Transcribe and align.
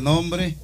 nombre? 0.00 0.56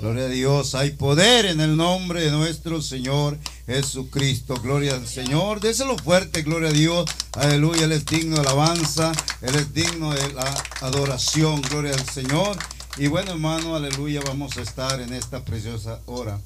Gloria 0.00 0.24
a 0.24 0.28
Dios. 0.28 0.74
Hay 0.74 0.90
poder 0.90 1.46
en 1.46 1.60
el 1.60 1.76
nombre 1.76 2.20
de 2.20 2.30
nuestro 2.30 2.82
Señor 2.82 3.38
Jesucristo. 3.66 4.56
Gloria 4.62 4.94
al 4.94 5.06
Señor. 5.06 5.60
Déselo 5.60 5.96
fuerte, 5.96 6.42
gloria 6.42 6.68
a 6.68 6.72
Dios. 6.72 7.10
Aleluya. 7.32 7.84
Él 7.84 7.92
es 7.92 8.04
digno 8.04 8.36
de 8.36 8.42
alabanza. 8.42 9.12
Él 9.40 9.54
es 9.54 9.72
digno 9.72 10.12
de 10.12 10.34
la 10.34 10.64
adoración. 10.82 11.62
Gloria 11.62 11.94
al 11.94 12.06
Señor. 12.10 12.58
Y 12.98 13.06
bueno, 13.06 13.32
hermano, 13.32 13.74
aleluya. 13.74 14.20
Vamos 14.26 14.58
a 14.58 14.62
estar 14.62 15.00
en 15.00 15.14
esta 15.14 15.42
preciosa 15.44 16.00
hora 16.04 16.38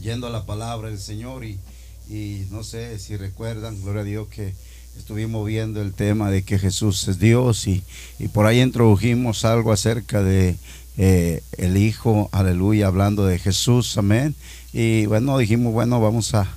yendo 0.00 0.26
a 0.26 0.30
la 0.30 0.44
palabra 0.44 0.88
del 0.88 0.98
Señor. 0.98 1.44
Y, 1.44 1.60
y 2.08 2.46
no 2.50 2.64
sé 2.64 2.98
si 2.98 3.16
recuerdan, 3.16 3.80
gloria 3.80 4.02
a 4.02 4.04
Dios, 4.04 4.26
que 4.26 4.54
estuvimos 4.98 5.46
viendo 5.46 5.80
el 5.80 5.92
tema 5.92 6.30
de 6.30 6.42
que 6.42 6.58
Jesús 6.58 7.06
es 7.06 7.20
Dios. 7.20 7.68
Y, 7.68 7.84
y 8.18 8.26
por 8.26 8.46
ahí 8.46 8.60
introdujimos 8.60 9.44
algo 9.44 9.70
acerca 9.70 10.20
de 10.20 10.56
eh, 10.98 11.42
el 11.56 11.76
Hijo, 11.76 12.28
aleluya, 12.32 12.86
hablando 12.86 13.24
de 13.24 13.38
Jesús, 13.38 13.96
amén. 13.96 14.34
Y 14.72 15.06
bueno, 15.06 15.38
dijimos, 15.38 15.72
bueno, 15.72 16.00
vamos 16.00 16.34
a, 16.34 16.48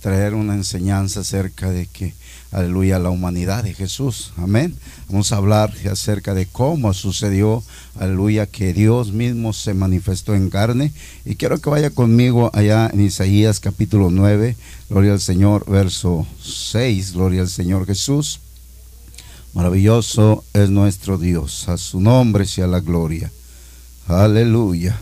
traer 0.00 0.34
una 0.34 0.54
enseñanza 0.54 1.20
acerca 1.20 1.70
de 1.70 1.86
que, 1.86 2.12
aleluya, 2.50 2.98
la 2.98 3.10
humanidad 3.10 3.62
de 3.62 3.72
Jesús, 3.72 4.32
amén. 4.36 4.76
Vamos 5.08 5.30
a 5.32 5.36
hablar 5.36 5.72
acerca 5.90 6.34
de 6.34 6.46
cómo 6.46 6.92
sucedió, 6.92 7.62
aleluya, 7.94 8.46
que 8.46 8.72
Dios 8.72 9.12
mismo 9.12 9.52
se 9.52 9.74
manifestó 9.74 10.34
en 10.34 10.50
carne. 10.50 10.92
Y 11.24 11.36
quiero 11.36 11.58
que 11.60 11.70
vaya 11.70 11.90
conmigo 11.90 12.50
allá 12.52 12.90
en 12.92 13.00
Isaías 13.00 13.60
capítulo 13.60 14.10
9, 14.10 14.56
gloria 14.90 15.12
al 15.12 15.20
Señor, 15.20 15.64
verso 15.70 16.26
6, 16.42 17.12
gloria 17.12 17.42
al 17.42 17.48
Señor 17.48 17.86
Jesús. 17.86 18.40
Maravilloso 19.54 20.44
es 20.52 20.68
nuestro 20.68 21.16
Dios, 21.16 21.68
a 21.68 21.78
su 21.78 22.00
nombre 22.00 22.44
sea 22.44 22.66
la 22.66 22.80
gloria. 22.80 23.30
Aleluya. 24.08 24.96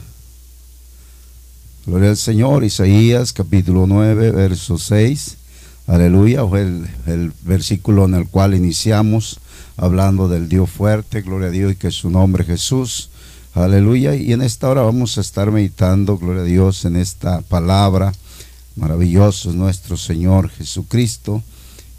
Gloria 1.84 2.08
al 2.08 2.16
Señor. 2.16 2.64
Isaías 2.64 3.34
capítulo 3.34 3.86
9, 3.86 4.30
verso 4.30 4.78
6. 4.78 5.36
Aleluya. 5.86 6.46
Fue 6.46 6.62
el, 6.62 7.32
versículo 7.42 8.06
en 8.06 8.14
el 8.14 8.26
cual 8.26 8.54
iniciamos 8.54 9.40
hablando 9.76 10.26
del 10.28 10.48
Dios 10.48 10.70
fuerte. 10.70 11.20
Gloria 11.20 11.48
a 11.48 11.50
Dios 11.50 11.72
y 11.72 11.76
que 11.76 11.90
su 11.90 12.08
nombre 12.08 12.44
Jesús. 12.44 13.10
Aleluya. 13.52 14.14
Y 14.14 14.32
en 14.32 14.40
esta 14.40 14.70
hora 14.70 14.80
vamos 14.80 15.18
a 15.18 15.20
estar 15.20 15.50
meditando, 15.50 16.16
gloria 16.16 16.40
a 16.40 16.46
Dios, 16.46 16.86
en 16.86 16.96
esta 16.96 17.42
palabra. 17.42 18.10
Maravilloso 18.74 19.50
es 19.50 19.54
nuestro 19.54 19.98
Señor 19.98 20.48
Jesucristo. 20.48 21.42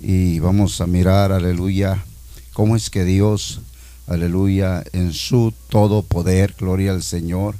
Y 0.02 0.40
vamos 0.40 0.82
a 0.82 0.88
mirar, 0.88 1.32
aleluya, 1.32 2.04
cómo 2.54 2.76
es 2.76 2.90
que 2.90 3.06
Dios 3.06 3.62
aleluya, 4.08 4.84
en 4.94 5.14
su 5.14 5.54
todo 5.70 6.04
poder, 6.04 6.56
gloria 6.58 6.92
al 6.92 7.04
Señor, 7.04 7.56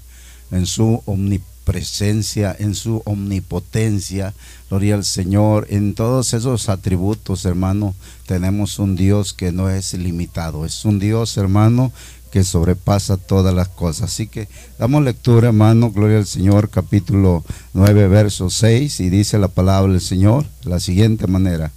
en 0.52 0.66
su 0.66 1.02
omnipresencia, 1.06 2.56
en 2.58 2.76
su 2.76 3.02
omnipotencia, 3.06 4.34
gloria 4.70 4.96
al 4.96 5.06
Señor, 5.06 5.68
en 5.70 5.96
todos 5.96 6.34
esos 6.34 6.70
atributos, 6.70 7.46
hermano, 7.46 7.96
tenemos 8.28 8.80
un 8.80 8.96
Dios 8.96 9.34
que 9.34 9.52
no 9.52 9.70
es 9.70 9.94
limitado, 9.94 10.66
es 10.66 10.86
un 10.86 11.00
Dios, 11.00 11.38
hermano, 11.38 11.92
que 12.36 12.44
sobrepasa 12.44 13.16
todas 13.16 13.56
las 13.56 13.70
cosas. 13.70 14.12
Así 14.12 14.28
que 14.28 14.50
damos 14.78 15.04
lectura, 15.04 15.48
hermano, 15.48 15.92
gloria 15.92 16.18
al 16.18 16.26
Señor, 16.26 16.70
capítulo 16.70 17.46
9, 17.74 18.10
verso 18.10 18.50
6, 18.50 19.00
y 19.00 19.10
dice 19.10 19.40
la 19.40 19.48
palabra 19.48 19.94
del 19.94 20.02
Señor 20.02 20.46
de 20.64 20.70
la 20.70 20.82
siguiente 20.82 21.28
manera, 21.28 21.72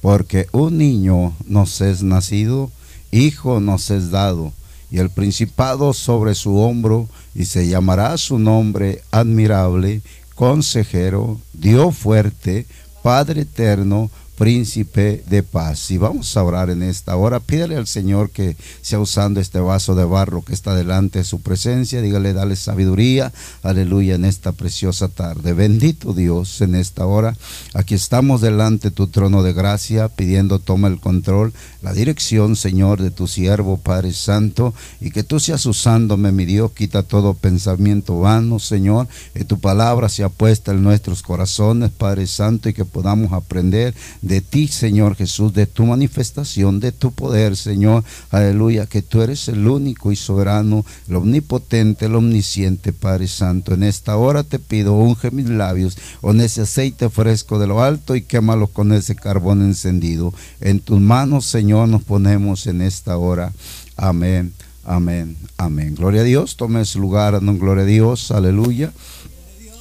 porque 0.00 0.46
un 0.52 0.78
niño 0.78 1.34
nos 1.48 1.80
es 1.80 2.04
nacido, 2.04 2.70
Hijo 3.14 3.60
nos 3.60 3.90
es 3.90 4.10
dado, 4.10 4.52
y 4.90 4.98
el 4.98 5.08
principado 5.08 5.92
sobre 5.92 6.34
su 6.34 6.58
hombro, 6.58 7.08
y 7.32 7.44
se 7.44 7.68
llamará 7.68 8.18
su 8.18 8.40
nombre 8.40 9.02
admirable, 9.12 10.02
consejero, 10.34 11.40
Dios 11.52 11.96
fuerte, 11.96 12.66
Padre 13.04 13.42
eterno, 13.42 14.10
príncipe 14.36 15.22
de 15.28 15.42
paz. 15.42 15.90
Y 15.90 15.98
vamos 15.98 16.36
a 16.36 16.42
orar 16.42 16.70
en 16.70 16.82
esta 16.82 17.16
hora. 17.16 17.40
Pídele 17.40 17.76
al 17.76 17.86
Señor 17.86 18.30
que 18.30 18.56
sea 18.82 18.98
usando 18.98 19.40
este 19.40 19.60
vaso 19.60 19.94
de 19.94 20.04
barro 20.04 20.42
que 20.42 20.52
está 20.52 20.74
delante 20.74 21.20
de 21.20 21.24
su 21.24 21.40
presencia. 21.40 22.02
Dígale, 22.02 22.32
dale 22.32 22.56
sabiduría. 22.56 23.32
Aleluya 23.62 24.16
en 24.16 24.24
esta 24.24 24.52
preciosa 24.52 25.08
tarde. 25.08 25.52
Bendito 25.52 26.12
Dios 26.12 26.60
en 26.60 26.74
esta 26.74 27.06
hora. 27.06 27.36
Aquí 27.74 27.94
estamos 27.94 28.40
delante 28.40 28.88
de 28.90 28.94
tu 28.94 29.06
trono 29.06 29.42
de 29.42 29.52
gracia 29.52 30.08
pidiendo 30.08 30.58
toma 30.58 30.88
el 30.88 31.00
control, 31.00 31.52
la 31.82 31.92
dirección, 31.92 32.56
Señor, 32.56 33.00
de 33.00 33.10
tu 33.10 33.26
siervo, 33.26 33.76
Padre 33.76 34.12
Santo. 34.12 34.74
Y 35.00 35.10
que 35.10 35.22
tú 35.22 35.40
seas 35.40 35.66
usándome, 35.66 36.32
mi 36.32 36.44
Dios. 36.44 36.72
Quita 36.72 37.02
todo 37.02 37.34
pensamiento 37.34 38.20
vano, 38.20 38.58
Señor. 38.58 39.08
Que 39.34 39.44
tu 39.44 39.60
palabra 39.60 40.08
sea 40.08 40.28
puesta 40.28 40.72
en 40.72 40.82
nuestros 40.82 41.22
corazones, 41.22 41.90
Padre 41.90 42.26
Santo, 42.26 42.68
y 42.68 42.74
que 42.74 42.84
podamos 42.84 43.32
aprender 43.32 43.94
de 44.22 44.33
ti, 44.40 44.68
Señor 44.68 45.16
Jesús, 45.16 45.52
de 45.52 45.66
tu 45.66 45.86
manifestación, 45.86 46.80
de 46.80 46.92
tu 46.92 47.12
poder, 47.12 47.56
Señor. 47.56 48.04
Aleluya, 48.30 48.86
que 48.86 49.02
tú 49.02 49.22
eres 49.22 49.48
el 49.48 49.66
único 49.66 50.12
y 50.12 50.16
soberano, 50.16 50.84
el 51.08 51.16
omnipotente, 51.16 52.06
el 52.06 52.14
omnisciente, 52.14 52.92
Padre 52.92 53.28
Santo. 53.28 53.74
En 53.74 53.82
esta 53.82 54.16
hora 54.16 54.42
te 54.42 54.58
pido, 54.58 54.94
unge 54.94 55.30
mis 55.30 55.48
labios 55.48 55.96
con 56.20 56.40
ese 56.40 56.62
aceite 56.62 57.08
fresco 57.10 57.58
de 57.58 57.66
lo 57.66 57.82
alto 57.82 58.16
y 58.16 58.22
quémalo 58.22 58.66
con 58.68 58.92
ese 58.92 59.14
carbón 59.14 59.62
encendido. 59.62 60.32
En 60.60 60.80
tus 60.80 61.00
manos, 61.00 61.46
Señor, 61.46 61.88
nos 61.88 62.02
ponemos 62.02 62.66
en 62.66 62.80
esta 62.80 63.16
hora. 63.16 63.52
Amén, 63.96 64.52
amén, 64.84 65.36
amén. 65.56 65.94
Gloria 65.94 66.22
a 66.22 66.24
Dios, 66.24 66.56
tome 66.56 66.84
su 66.84 67.00
lugar, 67.00 67.42
no 67.42 67.56
gloria 67.56 67.84
a 67.84 67.86
Dios, 67.86 68.30
aleluya. 68.30 68.92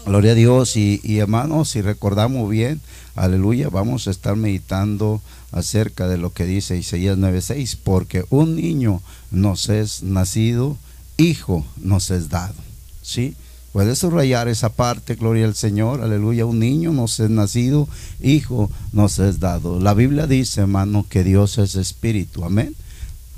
Gloria 0.06 0.34
a 0.34 0.36
Dios 0.36 0.76
y, 0.76 1.00
y 1.02 1.20
hermanos, 1.20 1.70
si 1.70 1.82
recordamos 1.82 2.50
bien, 2.50 2.82
Aleluya, 3.16 3.70
vamos 3.70 4.08
a 4.08 4.12
estar 4.12 4.36
meditando 4.36 5.22
acerca 5.52 6.08
de 6.08 6.18
lo 6.18 6.34
que 6.34 6.46
dice 6.46 6.78
Isaías 6.78 7.18
9:6, 7.18 7.78
porque 7.84 8.26
un 8.30 8.56
niño 8.56 9.02
nos 9.30 9.70
es 9.70 10.02
nacido, 10.02 10.78
hijo 11.18 11.66
nos 11.78 12.10
es 12.10 12.30
dado. 12.30 12.56
¿Sí? 13.04 13.36
Puedes 13.72 14.00
subrayar 14.00 14.48
esa 14.48 14.70
parte, 14.70 15.16
gloria 15.16 15.46
al 15.46 15.56
Señor, 15.56 16.02
aleluya. 16.02 16.46
Un 16.46 16.60
niño 16.60 16.92
nos 16.92 17.20
es 17.20 17.30
nacido, 17.30 17.88
hijo 18.22 18.70
nos 18.92 19.18
es 19.20 19.40
dado. 19.40 19.80
La 19.80 19.94
Biblia 19.94 20.28
dice, 20.28 20.62
hermano, 20.62 21.06
que 21.10 21.24
Dios 21.24 21.58
es 21.58 21.76
espíritu, 21.76 22.44
amén. 22.46 22.76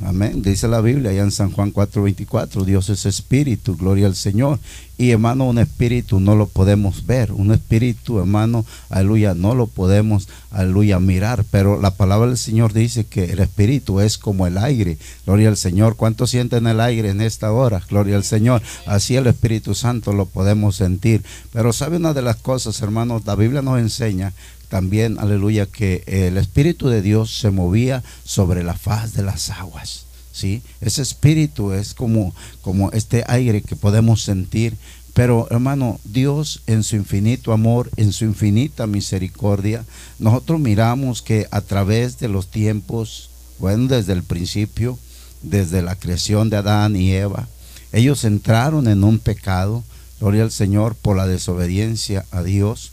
Amén. 0.04 0.42
Dice 0.42 0.68
la 0.68 0.82
Biblia 0.82 1.12
allá 1.12 1.24
en 1.24 1.32
San 1.32 1.52
Juan 1.52 1.72
4:24, 1.72 2.66
Dios 2.66 2.90
es 2.90 3.06
espíritu, 3.06 3.78
gloria 3.78 4.08
al 4.08 4.16
Señor. 4.16 4.60
Y 4.98 5.12
hermano, 5.12 5.48
un 5.48 5.58
espíritu 5.58 6.20
no 6.20 6.36
lo 6.36 6.48
podemos 6.48 7.06
ver, 7.06 7.32
un 7.32 7.52
espíritu, 7.52 8.20
hermano, 8.20 8.66
aleluya, 8.90 9.34
no 9.34 9.56
lo 9.56 9.68
podemos, 9.68 10.28
aleluya, 10.52 11.00
mirar. 11.00 11.46
Pero 11.50 11.82
la 11.82 11.92
palabra 11.92 12.28
del 12.28 12.38
Señor 12.38 12.74
dice 12.74 13.06
que 13.06 13.26
el 13.26 13.40
espíritu 13.40 14.02
es 14.02 14.18
como 14.18 14.48
el 14.48 14.58
aire, 14.58 14.98
gloria 15.26 15.48
al 15.48 15.58
Señor. 15.58 15.96
¿Cuánto 15.96 16.28
sienten 16.28 16.68
el 16.68 16.82
aire 16.82 17.10
en 17.10 17.22
esta 17.22 17.52
hora? 17.54 17.82
Gloria 17.90 18.18
al 18.18 18.24
Señor. 18.26 18.62
Así 18.86 19.16
el 19.16 19.28
Espíritu 19.28 19.76
Santo 19.76 20.12
lo 20.12 20.26
podemos 20.26 20.76
sentir. 20.76 21.24
Pero 21.52 21.72
sabe 21.72 21.98
una 21.98 22.14
de 22.14 22.22
las 22.22 22.38
cosas, 22.38 22.82
hermanos, 22.82 23.24
la 23.26 23.36
Biblia 23.36 23.62
nos 23.62 23.80
enseña 23.80 24.34
también, 24.70 25.18
aleluya, 25.20 25.66
que 25.66 26.04
el 26.08 26.38
Espíritu 26.38 26.90
de 26.90 27.02
Dios 27.02 27.38
se 27.40 27.52
movía 27.52 28.04
sobre 28.24 28.64
la 28.64 28.76
faz 28.76 29.14
de 29.14 29.24
las 29.24 29.50
aguas. 29.50 30.06
¿sí? 30.36 30.62
Ese 30.82 31.02
espíritu 31.02 31.72
es 31.72 31.94
como, 31.94 32.36
como 32.62 32.92
este 32.92 33.24
aire 33.28 33.62
que 33.62 33.76
podemos 33.76 34.22
sentir. 34.22 34.76
Pero 35.14 35.48
hermano, 35.50 36.00
Dios 36.04 36.62
en 36.68 36.84
su 36.84 36.98
infinito 36.98 37.54
amor, 37.54 37.90
en 37.96 38.12
su 38.12 38.26
infinita 38.26 38.86
misericordia, 38.86 39.86
nosotros 40.20 40.60
miramos 40.60 41.22
que 41.22 41.48
a 41.52 41.62
través 41.62 42.20
de 42.20 42.28
los 42.28 42.52
tiempos, 42.52 43.30
bueno, 43.58 43.88
desde 43.88 44.12
el 44.12 44.24
principio, 44.24 45.00
desde 45.42 45.82
la 45.82 45.96
creación 45.96 46.50
de 46.50 46.58
Adán 46.58 46.98
y 46.98 47.14
Eva, 47.14 47.48
ellos 47.94 48.26
entraron 48.26 48.90
en 48.90 49.06
un 49.06 49.20
pecado, 49.20 49.86
gloria 50.20 50.44
al 50.44 50.52
Señor, 50.52 50.96
por 50.96 51.16
la 51.16 51.28
desobediencia 51.28 52.26
a 52.32 52.44
Dios. 52.44 52.92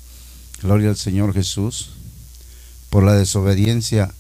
Gloria 0.62 0.91
al 0.91 0.97
Señor 0.97 1.35
Jesús 1.35 1.91
por 2.88 3.03
la 3.03 3.14
desobediencia 3.14 4.12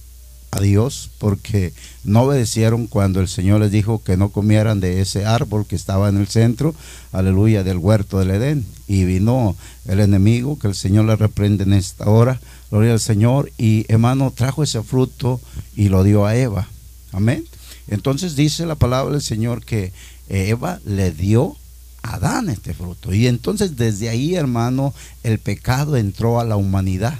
a 0.50 0.60
Dios, 0.60 1.10
porque 1.18 1.72
no 2.04 2.22
obedecieron 2.22 2.86
cuando 2.86 3.20
el 3.20 3.28
Señor 3.28 3.60
les 3.60 3.70
dijo 3.70 4.02
que 4.02 4.16
no 4.16 4.30
comieran 4.30 4.80
de 4.80 5.00
ese 5.00 5.24
árbol 5.24 5.66
que 5.66 5.76
estaba 5.76 6.08
en 6.08 6.18
el 6.18 6.26
centro, 6.26 6.74
aleluya, 7.12 7.64
del 7.64 7.78
huerto 7.78 8.18
del 8.18 8.32
Edén. 8.32 8.66
Y 8.86 9.04
vino 9.04 9.56
el 9.86 10.00
enemigo, 10.00 10.58
que 10.58 10.68
el 10.68 10.74
Señor 10.74 11.06
le 11.06 11.16
reprende 11.16 11.64
en 11.64 11.72
esta 11.72 12.08
hora, 12.08 12.40
gloria 12.70 12.92
al 12.92 13.00
Señor, 13.00 13.50
y 13.56 13.86
hermano 13.88 14.30
trajo 14.30 14.62
ese 14.62 14.82
fruto 14.82 15.40
y 15.74 15.88
lo 15.88 16.02
dio 16.02 16.26
a 16.26 16.36
Eva. 16.36 16.68
Amén. 17.12 17.44
Entonces 17.88 18.36
dice 18.36 18.66
la 18.66 18.74
palabra 18.74 19.12
del 19.12 19.22
Señor 19.22 19.64
que 19.64 19.92
Eva 20.28 20.80
le 20.84 21.12
dio 21.12 21.56
Adán 22.02 22.48
este 22.48 22.74
fruto. 22.74 23.14
Y 23.14 23.26
entonces 23.26 23.76
desde 23.76 24.08
ahí, 24.08 24.34
hermano, 24.34 24.92
el 25.22 25.38
pecado 25.38 25.96
entró 25.96 26.40
a 26.40 26.44
la 26.44 26.56
humanidad. 26.56 27.18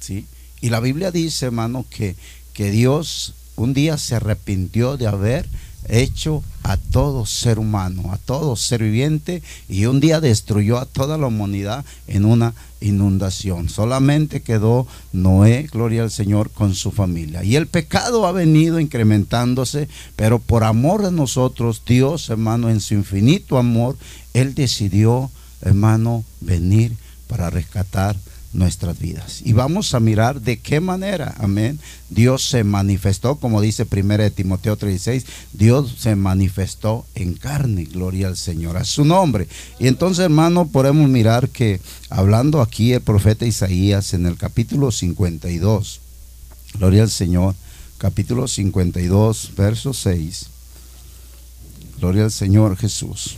¿sí? 0.00 0.26
Y 0.60 0.70
la 0.70 0.80
Biblia 0.80 1.10
dice, 1.10 1.46
hermano, 1.46 1.84
que, 1.88 2.16
que 2.52 2.70
Dios 2.70 3.34
un 3.56 3.74
día 3.74 3.98
se 3.98 4.14
arrepintió 4.14 4.96
de 4.96 5.08
haber 5.08 5.48
hecho 5.88 6.42
a 6.62 6.76
todo 6.76 7.26
ser 7.26 7.58
humano, 7.58 8.12
a 8.12 8.18
todo 8.18 8.56
ser 8.56 8.82
viviente, 8.82 9.42
y 9.68 9.86
un 9.86 10.00
día 10.00 10.20
destruyó 10.20 10.78
a 10.78 10.86
toda 10.86 11.18
la 11.18 11.26
humanidad 11.26 11.84
en 12.06 12.24
una 12.24 12.54
inundación. 12.80 13.68
Solamente 13.68 14.42
quedó 14.42 14.86
Noé, 15.12 15.68
gloria 15.70 16.02
al 16.02 16.10
Señor, 16.10 16.50
con 16.50 16.74
su 16.74 16.90
familia. 16.90 17.44
Y 17.44 17.56
el 17.56 17.66
pecado 17.66 18.26
ha 18.26 18.32
venido 18.32 18.80
incrementándose, 18.80 19.88
pero 20.16 20.38
por 20.38 20.64
amor 20.64 21.02
de 21.02 21.12
nosotros, 21.12 21.82
Dios, 21.86 22.30
hermano, 22.30 22.70
en 22.70 22.80
su 22.80 22.94
infinito 22.94 23.58
amor, 23.58 23.96
Él 24.34 24.54
decidió, 24.54 25.30
hermano, 25.62 26.24
venir 26.40 26.96
para 27.26 27.50
rescatar 27.50 28.16
nuestras 28.52 28.98
vidas. 28.98 29.42
Y 29.44 29.52
vamos 29.52 29.94
a 29.94 30.00
mirar 30.00 30.40
de 30.40 30.58
qué 30.58 30.80
manera, 30.80 31.34
amén, 31.38 31.78
Dios 32.08 32.48
se 32.48 32.64
manifestó, 32.64 33.36
como 33.36 33.60
dice 33.60 33.86
1 33.90 34.30
Timoteo 34.30 34.76
36, 34.76 35.26
Dios 35.52 35.96
se 35.98 36.16
manifestó 36.16 37.04
en 37.14 37.34
carne, 37.34 37.84
gloria 37.84 38.28
al 38.28 38.36
Señor, 38.36 38.76
a 38.76 38.84
su 38.84 39.04
nombre. 39.04 39.48
Y 39.78 39.86
entonces, 39.86 40.24
hermano, 40.24 40.68
podemos 40.68 41.08
mirar 41.08 41.48
que 41.50 41.80
hablando 42.08 42.62
aquí 42.62 42.92
el 42.92 43.02
profeta 43.02 43.46
Isaías 43.46 44.14
en 44.14 44.26
el 44.26 44.36
capítulo 44.36 44.90
52, 44.90 46.00
gloria 46.78 47.02
al 47.02 47.10
Señor, 47.10 47.54
capítulo 47.98 48.48
52, 48.48 49.52
verso 49.56 49.92
6, 49.92 50.46
gloria 52.00 52.24
al 52.24 52.32
Señor 52.32 52.76
Jesús. 52.76 53.36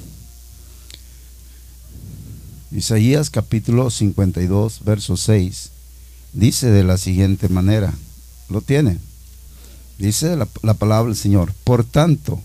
Isaías 2.73 3.31
capítulo 3.31 3.91
52, 3.91 4.85
verso 4.85 5.17
6, 5.17 5.71
dice 6.33 6.71
de 6.71 6.85
la 6.85 6.97
siguiente 6.99 7.49
manera, 7.49 7.93
lo 8.49 8.61
tiene, 8.61 8.99
dice 9.99 10.37
la, 10.37 10.47
la 10.63 10.75
palabra 10.75 11.09
del 11.09 11.17
Señor, 11.17 11.53
por 11.65 11.85
tanto, 11.85 12.41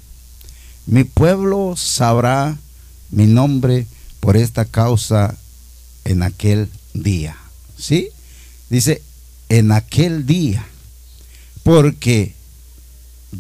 mi 0.87 1.03
pueblo 1.03 1.75
sabrá 1.77 2.57
mi 3.11 3.27
nombre 3.27 3.87
por 4.19 4.37
esta 4.37 4.65
causa 4.65 5.37
en 6.03 6.23
aquel 6.23 6.69
día. 6.93 7.37
¿Sí? 7.77 8.09
Dice, 8.69 9.01
en 9.49 9.71
aquel 9.71 10.25
día. 10.25 10.65
Porque 11.63 12.33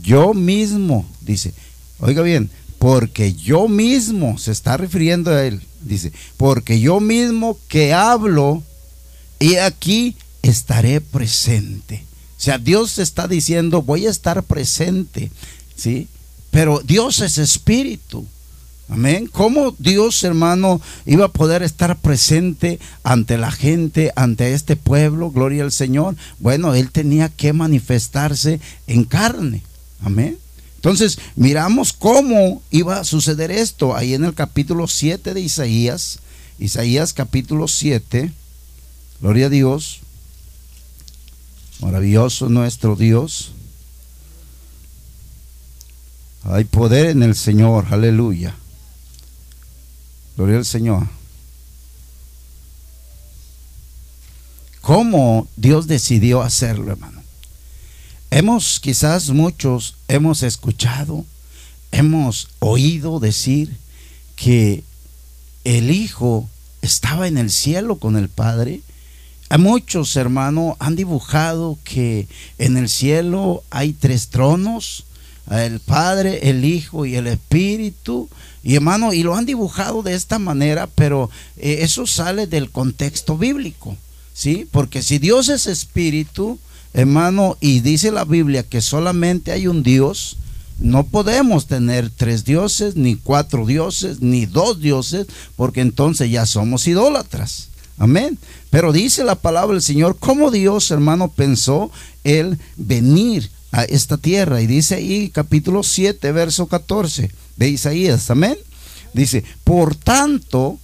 yo 0.03 0.33
mismo, 0.33 1.07
dice, 1.21 1.53
oiga 1.99 2.21
bien, 2.21 2.49
porque 2.79 3.33
yo 3.33 3.67
mismo, 3.67 4.37
se 4.37 4.51
está 4.51 4.77
refiriendo 4.77 5.31
a 5.31 5.43
él, 5.43 5.61
dice, 5.81 6.11
porque 6.37 6.79
yo 6.79 6.99
mismo 6.99 7.57
que 7.67 7.93
hablo, 7.93 8.63
y 9.39 9.55
aquí 9.55 10.15
estaré 10.41 11.01
presente. 11.01 12.03
O 12.37 12.41
sea, 12.41 12.57
Dios 12.57 12.99
está 12.99 13.27
diciendo, 13.27 13.81
voy 13.81 14.07
a 14.07 14.11
estar 14.11 14.43
presente, 14.43 15.31
¿sí? 15.75 16.07
Pero 16.51 16.81
Dios 16.83 17.21
es 17.21 17.37
espíritu. 17.37 18.25
Amén. 18.87 19.27
¿Cómo 19.31 19.75
Dios, 19.79 20.23
hermano, 20.23 20.79
iba 21.05 21.25
a 21.25 21.31
poder 21.31 21.63
estar 21.63 21.97
presente 21.97 22.79
ante 23.03 23.37
la 23.37 23.51
gente, 23.51 24.11
ante 24.15 24.53
este 24.53 24.75
pueblo? 24.75 25.31
Gloria 25.31 25.63
al 25.63 25.71
Señor. 25.71 26.15
Bueno, 26.39 26.75
Él 26.75 26.91
tenía 26.91 27.29
que 27.29 27.51
manifestarse 27.51 28.59
en 28.85 29.05
carne. 29.05 29.63
Amén. 30.01 30.37
Entonces, 30.85 31.17
miramos 31.35 31.93
cómo 31.93 32.61
iba 32.69 32.99
a 32.99 33.03
suceder 33.03 33.49
esto 33.49 33.95
ahí 33.95 34.13
en 34.13 34.23
el 34.23 34.35
capítulo 34.35 34.87
7 34.87 35.33
de 35.33 35.41
Isaías. 35.41 36.19
Isaías 36.59 37.11
capítulo 37.11 37.67
7. 37.67 38.31
Gloria 39.19 39.47
a 39.47 39.49
Dios. 39.49 40.01
Maravilloso 41.79 42.49
nuestro 42.49 42.95
Dios. 42.95 43.53
Hay 46.43 46.65
poder 46.65 47.07
en 47.07 47.23
el 47.23 47.33
Señor. 47.33 47.87
Aleluya. 47.89 48.55
Gloria 50.37 50.57
al 50.57 50.65
Señor. 50.65 51.07
¿Cómo 54.81 55.47
Dios 55.55 55.87
decidió 55.87 56.43
hacerlo, 56.43 56.91
hermano? 56.91 57.14
Hemos, 58.35 58.81
quizás 58.81 59.29
muchos, 59.29 59.95
hemos 60.09 60.43
escuchado, 60.43 61.23
hemos 61.93 62.49
oído 62.59 63.21
decir 63.21 63.77
que 64.35 64.83
el 65.63 65.89
Hijo 65.89 66.49
estaba 66.81 67.29
en 67.29 67.37
el 67.37 67.49
cielo 67.49 67.95
con 67.95 68.17
el 68.17 68.27
Padre. 68.27 68.81
A 69.47 69.57
muchos, 69.57 70.17
hermanos, 70.17 70.75
han 70.79 70.97
dibujado 70.97 71.79
que 71.85 72.27
en 72.57 72.75
el 72.75 72.89
cielo 72.89 73.63
hay 73.69 73.93
tres 73.93 74.27
tronos, 74.27 75.05
el 75.49 75.79
Padre, 75.79 76.49
el 76.49 76.65
Hijo 76.65 77.05
y 77.05 77.15
el 77.15 77.27
Espíritu. 77.27 78.27
Y 78.63 78.75
hermano, 78.75 79.13
y 79.13 79.23
lo 79.23 79.35
han 79.37 79.45
dibujado 79.45 80.03
de 80.03 80.13
esta 80.13 80.39
manera, 80.39 80.87
pero 80.87 81.29
eh, 81.55 81.77
eso 81.83 82.05
sale 82.05 82.47
del 82.47 82.69
contexto 82.69 83.37
bíblico, 83.37 83.95
¿sí? 84.33 84.67
Porque 84.69 85.01
si 85.03 85.19
Dios 85.19 85.47
es 85.47 85.67
espíritu, 85.67 86.59
hermano, 86.95 87.57
y 87.59 87.81
dice 87.81 88.11
la 88.11 88.23
Biblia 88.23 88.63
que 88.63 88.81
solamente 88.81 89.51
hay 89.51 89.67
un 89.67 89.83
Dios, 89.83 90.37
no 90.79 91.05
podemos 91.05 91.67
tener 91.67 92.09
tres 92.09 92.45
dioses, 92.45 92.95
ni 92.95 93.17
cuatro 93.17 93.65
dioses, 93.65 94.21
ni 94.21 94.45
dos 94.45 94.79
dioses, 94.79 95.27
porque 95.57 95.81
entonces 95.81 96.31
ya 96.31 96.45
somos 96.45 96.87
idólatras. 96.87 97.67
Amén. 97.97 98.39
Pero 98.69 98.93
dice 98.93 99.23
la 99.23 99.35
palabra 99.35 99.73
del 99.73 99.81
Señor, 99.81 100.17
cómo 100.19 100.51
Dios, 100.51 100.89
hermano, 100.89 101.29
pensó 101.29 101.91
el 102.23 102.57
venir 102.77 103.49
a 103.71 103.83
esta 103.83 104.17
tierra. 104.17 104.61
Y 104.61 104.67
dice 104.67 104.95
ahí 104.95 105.29
capítulo 105.29 105.83
7, 105.83 106.31
verso 106.31 106.67
14 106.67 107.29
de 107.57 107.69
Isaías. 107.69 108.31
Amén. 108.31 108.57
Dice, 109.13 109.43
por 109.63 109.95
tanto, 109.95 110.77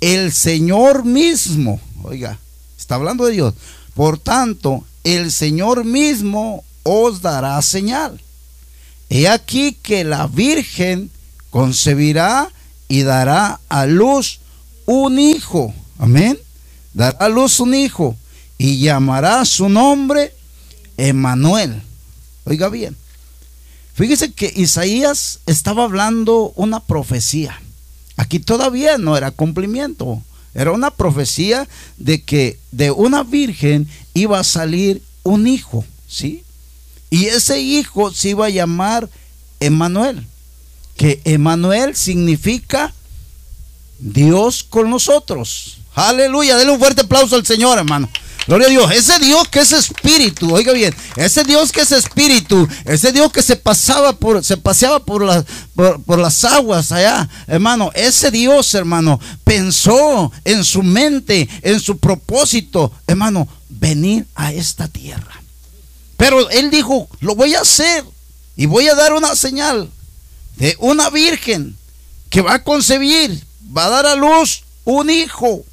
el 0.00 0.32
Señor 0.32 1.04
mismo, 1.04 1.80
oiga, 2.02 2.38
está 2.78 2.94
hablando 2.94 3.26
de 3.26 3.32
Dios, 3.32 3.54
por 3.94 4.18
tanto, 4.18 4.84
el 5.04 5.32
Señor 5.32 5.84
mismo 5.84 6.64
os 6.82 7.20
dará 7.22 7.60
señal. 7.62 8.20
He 9.10 9.28
aquí 9.28 9.72
que 9.72 10.04
la 10.04 10.26
Virgen 10.26 11.10
concebirá 11.50 12.50
y 12.88 13.02
dará 13.02 13.60
a 13.68 13.86
luz 13.86 14.40
un 14.86 15.18
hijo. 15.18 15.74
Amén. 15.98 16.38
Dará 16.94 17.18
a 17.18 17.28
luz 17.28 17.60
un 17.60 17.74
hijo 17.74 18.16
y 18.56 18.78
llamará 18.78 19.44
su 19.44 19.68
nombre 19.68 20.34
Emanuel. 20.96 21.82
Oiga 22.44 22.68
bien. 22.68 22.96
Fíjese 23.94 24.32
que 24.32 24.52
Isaías 24.54 25.40
estaba 25.46 25.84
hablando 25.84 26.52
una 26.56 26.80
profecía. 26.80 27.60
Aquí 28.16 28.38
todavía 28.38 28.98
no 28.98 29.16
era 29.16 29.30
cumplimiento. 29.30 30.22
Era 30.54 30.72
una 30.72 30.90
profecía 30.90 31.68
de 31.98 32.22
que 32.22 32.58
de 32.72 32.90
una 32.90 33.22
virgen 33.22 33.88
iba 34.18 34.38
a 34.38 34.44
salir 34.44 35.02
un 35.22 35.46
hijo, 35.46 35.84
¿sí? 36.08 36.44
Y 37.10 37.26
ese 37.26 37.60
hijo 37.60 38.12
se 38.12 38.30
iba 38.30 38.46
a 38.46 38.50
llamar 38.50 39.08
Emanuel, 39.60 40.26
que 40.96 41.20
Emanuel 41.24 41.96
significa 41.96 42.92
Dios 43.98 44.62
con 44.62 44.90
nosotros. 44.90 45.78
Aleluya, 45.94 46.56
denle 46.56 46.72
un 46.72 46.78
fuerte 46.78 47.02
aplauso 47.02 47.36
al 47.36 47.46
Señor, 47.46 47.78
hermano. 47.78 48.08
Gloria 48.48 48.66
a 48.66 48.70
Dios. 48.70 48.90
Ese 48.92 49.18
Dios 49.18 49.46
que 49.48 49.60
es 49.60 49.72
espíritu, 49.72 50.54
oiga 50.54 50.72
bien, 50.72 50.94
ese 51.16 51.44
Dios 51.44 51.70
que 51.70 51.82
es 51.82 51.92
espíritu, 51.92 52.66
ese 52.86 53.12
Dios 53.12 53.30
que 53.30 53.42
se 53.42 53.56
pasaba 53.56 54.14
por, 54.14 54.42
se 54.42 54.56
paseaba 54.56 55.04
por, 55.04 55.22
las 55.22 55.44
por, 55.74 56.18
las 56.18 56.42
aguas 56.44 56.90
allá, 56.90 57.28
hermano, 57.46 57.90
ese 57.94 58.30
Dios, 58.30 58.72
hermano, 58.72 59.20
pensó 59.44 60.32
en 60.46 60.64
su 60.64 60.82
mente, 60.82 61.46
en 61.60 61.78
su 61.78 61.98
propósito, 61.98 62.90
hermano, 63.06 63.46
venir 63.68 64.26
a 64.34 64.50
esta 64.50 64.88
tierra. 64.88 65.42
Pero 66.16 66.48
él 66.48 66.70
dijo, 66.70 67.06
lo 67.20 67.34
voy 67.34 67.54
a 67.54 67.60
hacer 67.60 68.02
y 68.56 68.64
voy 68.64 68.88
a 68.88 68.94
dar 68.94 69.12
una 69.12 69.36
señal 69.36 69.90
de 70.56 70.74
una 70.78 71.10
virgen 71.10 71.76
que 72.30 72.40
va 72.40 72.54
a 72.54 72.64
concebir, 72.64 73.44
va 73.76 73.84
a 73.84 73.90
dar 73.90 74.06
a 74.06 74.14
luz 74.14 74.62
un 74.86 75.10
hijo. 75.10 75.66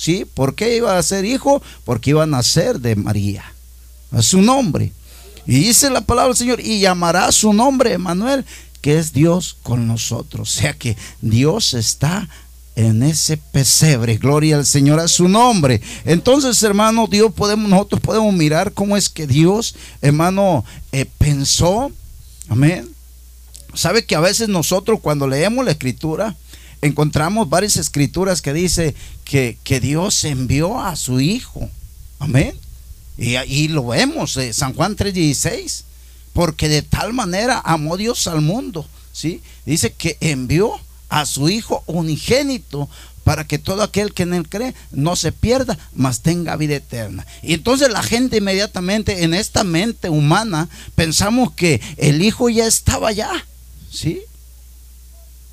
¿Sí? 0.00 0.24
¿Por 0.24 0.54
qué 0.54 0.78
iba 0.78 0.96
a 0.96 1.02
ser 1.02 1.26
hijo? 1.26 1.62
Porque 1.84 2.08
iba 2.08 2.22
a 2.22 2.26
nacer 2.26 2.80
de 2.80 2.96
María. 2.96 3.44
A 4.12 4.22
su 4.22 4.40
nombre. 4.40 4.92
Y 5.46 5.56
dice 5.56 5.90
la 5.90 6.00
palabra 6.00 6.28
del 6.28 6.38
Señor, 6.38 6.60
y 6.60 6.80
llamará 6.80 7.30
su 7.32 7.52
nombre 7.52 7.92
Emanuel, 7.92 8.46
que 8.80 8.96
es 8.96 9.12
Dios 9.12 9.58
con 9.62 9.86
nosotros. 9.86 10.56
O 10.56 10.60
sea 10.60 10.72
que 10.72 10.96
Dios 11.20 11.74
está 11.74 12.30
en 12.76 13.02
ese 13.02 13.36
pesebre. 13.36 14.16
Gloria 14.16 14.56
al 14.56 14.64
Señor 14.64 15.00
a 15.00 15.06
su 15.06 15.28
nombre. 15.28 15.82
Entonces, 16.06 16.62
hermano, 16.62 17.06
Dios 17.06 17.30
podemos, 17.34 17.68
nosotros 17.68 18.00
podemos 18.00 18.32
mirar 18.32 18.72
cómo 18.72 18.96
es 18.96 19.10
que 19.10 19.26
Dios, 19.26 19.74
hermano, 20.00 20.64
eh, 20.92 21.04
pensó. 21.18 21.92
Amén. 22.48 22.88
Sabe 23.74 24.06
que 24.06 24.14
a 24.14 24.20
veces 24.20 24.48
nosotros 24.48 25.00
cuando 25.02 25.28
leemos 25.28 25.62
la 25.62 25.72
escritura, 25.72 26.36
encontramos 26.82 27.48
varias 27.48 27.76
escrituras 27.76 28.42
que 28.42 28.52
dice 28.52 28.94
que, 29.24 29.58
que 29.64 29.80
Dios 29.80 30.24
envió 30.24 30.80
a 30.80 30.96
su 30.96 31.20
Hijo. 31.20 31.68
Amén. 32.18 32.54
Y 33.18 33.36
ahí 33.36 33.68
lo 33.68 33.88
vemos, 33.88 34.36
eh, 34.38 34.52
San 34.52 34.74
Juan 34.74 34.96
3:16. 34.96 35.84
porque 36.32 36.68
de 36.68 36.82
tal 36.82 37.12
manera 37.12 37.60
amó 37.64 37.96
Dios 37.96 38.28
al 38.28 38.40
mundo, 38.40 38.86
¿sí? 39.12 39.42
Dice 39.66 39.92
que 39.92 40.16
envió 40.20 40.70
a 41.08 41.26
su 41.26 41.48
Hijo 41.48 41.82
unigénito 41.86 42.88
para 43.24 43.46
que 43.46 43.58
todo 43.58 43.82
aquel 43.82 44.14
que 44.14 44.22
en 44.22 44.34
él 44.34 44.48
cree 44.48 44.74
no 44.92 45.16
se 45.16 45.32
pierda, 45.32 45.76
mas 45.92 46.20
tenga 46.20 46.56
vida 46.56 46.76
eterna. 46.76 47.26
Y 47.42 47.54
entonces 47.54 47.90
la 47.90 48.02
gente 48.02 48.38
inmediatamente 48.38 49.24
en 49.24 49.34
esta 49.34 49.64
mente 49.64 50.08
humana 50.08 50.68
pensamos 50.94 51.52
que 51.52 51.80
el 51.96 52.22
Hijo 52.22 52.48
ya 52.48 52.66
estaba 52.66 53.08
allá, 53.08 53.30
¿sí? 53.90 54.22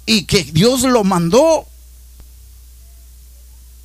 Y 0.07 0.23
que 0.23 0.43
Dios 0.43 0.81
lo 0.81 1.03
mandó. 1.03 1.67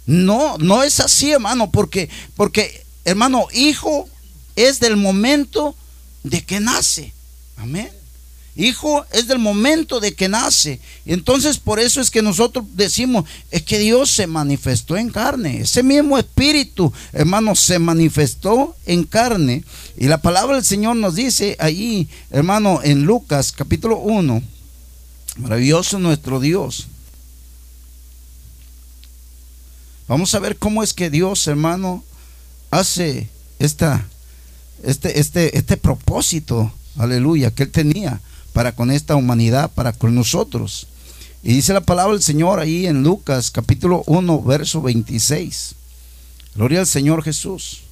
No, 0.07 0.57
no 0.57 0.83
es 0.83 1.01
así, 1.01 1.33
hermano, 1.33 1.71
porque, 1.71 2.09
porque, 2.37 2.85
hermano, 3.05 3.47
hijo 3.53 4.09
es 4.57 4.81
del 4.81 4.97
momento 4.97 5.77
de 6.23 6.43
que 6.43 6.61
nace. 6.61 7.13
Amén. 7.57 7.91
Hijo 8.55 9.07
es 9.13 9.29
del 9.29 9.39
momento 9.39 9.99
de 9.99 10.15
que 10.15 10.29
nace. 10.29 10.79
Entonces 11.07 11.59
por 11.59 11.81
eso 11.81 12.03
es 12.03 12.11
que 12.11 12.21
nosotros 12.21 12.67
decimos, 12.75 13.25
es 13.51 13.63
que 13.63 13.79
Dios 13.79 14.11
se 14.11 14.27
manifestó 14.27 14.97
en 14.97 15.09
carne. 15.09 15.63
Ese 15.63 15.83
mismo 15.83 16.19
espíritu, 16.19 16.93
hermano, 17.15 17.55
se 17.55 17.79
manifestó 17.79 18.77
en 18.85 19.05
carne. 19.05 19.65
Y 19.97 20.07
la 20.07 20.21
palabra 20.21 20.57
del 20.57 20.65
Señor 20.65 20.97
nos 20.97 21.15
dice 21.15 21.57
allí, 21.61 22.09
hermano, 22.31 22.81
en 22.83 23.05
Lucas 23.05 23.53
capítulo 23.53 23.97
1, 23.99 24.43
maravilloso 25.37 25.99
nuestro 25.99 26.41
Dios. 26.41 26.87
Vamos 30.09 30.35
a 30.35 30.41
ver 30.41 30.59
cómo 30.59 30.83
es 30.83 30.93
que 30.93 31.11
Dios, 31.11 31.47
hermano, 31.47 32.05
hace 32.71 33.29
esta, 33.59 34.07
este, 34.83 35.21
este, 35.21 35.57
este 35.57 35.77
propósito, 35.77 36.73
aleluya, 36.97 37.51
que 37.51 37.63
Él 37.63 37.71
tenía 37.71 38.21
para 38.53 38.73
con 38.73 38.91
esta 38.91 39.17
humanidad, 39.17 39.71
para 39.71 39.93
con 39.93 40.15
nosotros. 40.15 40.89
Y 41.43 41.55
dice 41.55 41.73
la 41.73 41.81
palabra 41.81 42.13
del 42.13 42.23
Señor 42.23 42.61
ahí 42.61 42.87
en 42.87 43.03
Lucas 43.03 43.51
capítulo 43.51 44.03
1, 44.07 44.43
verso 44.43 44.83
26. 44.83 45.75
Gloria 46.55 46.81
al 46.81 46.87
Señor 46.87 47.23
Jesús. 47.23 47.83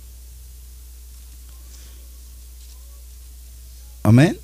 Amén. 4.03 4.39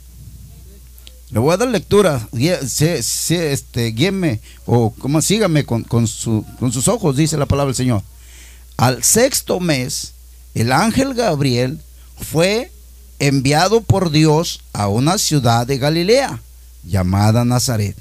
Le 1.31 1.41
voy 1.41 1.53
a 1.53 1.57
dar 1.57 1.69
lectura. 1.69 2.29
este, 2.33 3.87
guíeme 3.93 4.41
o 4.65 4.91
como 4.91 5.21
sígame 5.21 5.65
con, 5.65 5.83
con, 5.83 6.07
con 6.59 6.73
sus 6.73 6.89
ojos, 6.89 7.17
dice 7.17 7.37
la 7.37 7.47
palabra 7.47 7.71
del 7.71 7.77
Señor. 7.77 8.03
Al 8.77 9.03
sexto 9.03 9.59
mes, 9.59 10.13
el 10.55 10.73
ángel 10.73 11.15
Gabriel 11.15 11.81
fue 12.21 12.71
enviado 13.19 13.81
por 13.81 14.11
Dios 14.11 14.61
a 14.73 14.89
una 14.89 15.19
ciudad 15.19 15.67
de 15.67 15.79
Galilea 15.79 16.41
llamada 16.85 17.45
Nazaret. 17.45 17.97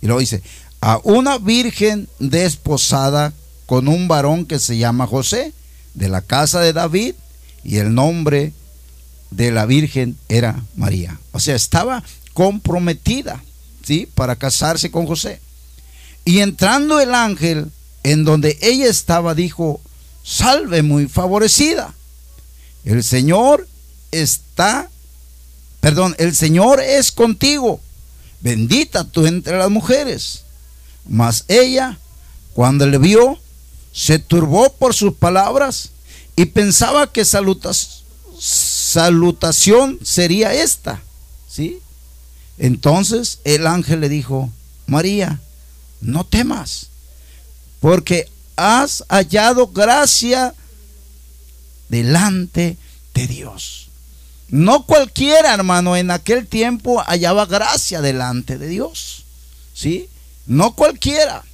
Y 0.00 0.06
luego 0.06 0.20
dice, 0.20 0.42
a 0.80 1.00
una 1.04 1.38
virgen 1.38 2.08
desposada 2.18 3.32
con 3.66 3.88
un 3.88 4.08
varón 4.08 4.46
que 4.46 4.58
se 4.58 4.76
llama 4.76 5.06
José, 5.06 5.52
de 5.94 6.08
la 6.08 6.22
casa 6.22 6.60
de 6.60 6.72
David, 6.72 7.14
y 7.64 7.76
el 7.78 7.94
nombre 7.94 8.52
de 9.30 9.50
la 9.50 9.66
virgen 9.66 10.16
era 10.28 10.62
María. 10.76 11.18
O 11.32 11.40
sea, 11.40 11.54
estaba 11.54 12.02
comprometida, 12.38 13.42
¿sí? 13.84 14.08
Para 14.14 14.36
casarse 14.36 14.92
con 14.92 15.08
José. 15.08 15.40
Y 16.24 16.38
entrando 16.38 17.00
el 17.00 17.12
ángel 17.12 17.66
en 18.04 18.22
donde 18.24 18.56
ella 18.62 18.86
estaba, 18.86 19.34
dijo, 19.34 19.80
salve 20.22 20.84
muy 20.84 21.08
favorecida. 21.08 21.92
El 22.84 23.02
Señor 23.02 23.66
está, 24.12 24.88
perdón, 25.80 26.14
el 26.20 26.32
Señor 26.32 26.78
es 26.78 27.10
contigo, 27.10 27.80
bendita 28.40 29.02
tú 29.02 29.26
entre 29.26 29.58
las 29.58 29.70
mujeres. 29.70 30.44
Mas 31.08 31.44
ella, 31.48 31.98
cuando 32.54 32.86
le 32.86 32.98
vio, 32.98 33.36
se 33.92 34.20
turbó 34.20 34.72
por 34.74 34.94
sus 34.94 35.12
palabras 35.14 35.90
y 36.36 36.44
pensaba 36.44 37.12
que 37.12 37.24
salutación 37.24 37.98
sería 40.04 40.54
esta, 40.54 41.02
¿sí? 41.50 41.80
Entonces 42.58 43.38
el 43.44 43.66
ángel 43.66 44.00
le 44.00 44.08
dijo, 44.08 44.50
María, 44.86 45.40
no 46.00 46.24
temas, 46.24 46.88
porque 47.80 48.28
has 48.56 49.04
hallado 49.08 49.68
gracia 49.68 50.54
delante 51.88 52.76
de 53.14 53.26
Dios. 53.26 53.88
No 54.48 54.86
cualquiera, 54.86 55.54
hermano, 55.54 55.96
en 55.96 56.10
aquel 56.10 56.46
tiempo 56.46 57.02
hallaba 57.06 57.46
gracia 57.46 58.00
delante 58.00 58.56
de 58.58 58.66
Dios. 58.66 59.24
¿Sí? 59.74 60.08
No 60.46 60.74
cualquiera. 60.74 61.44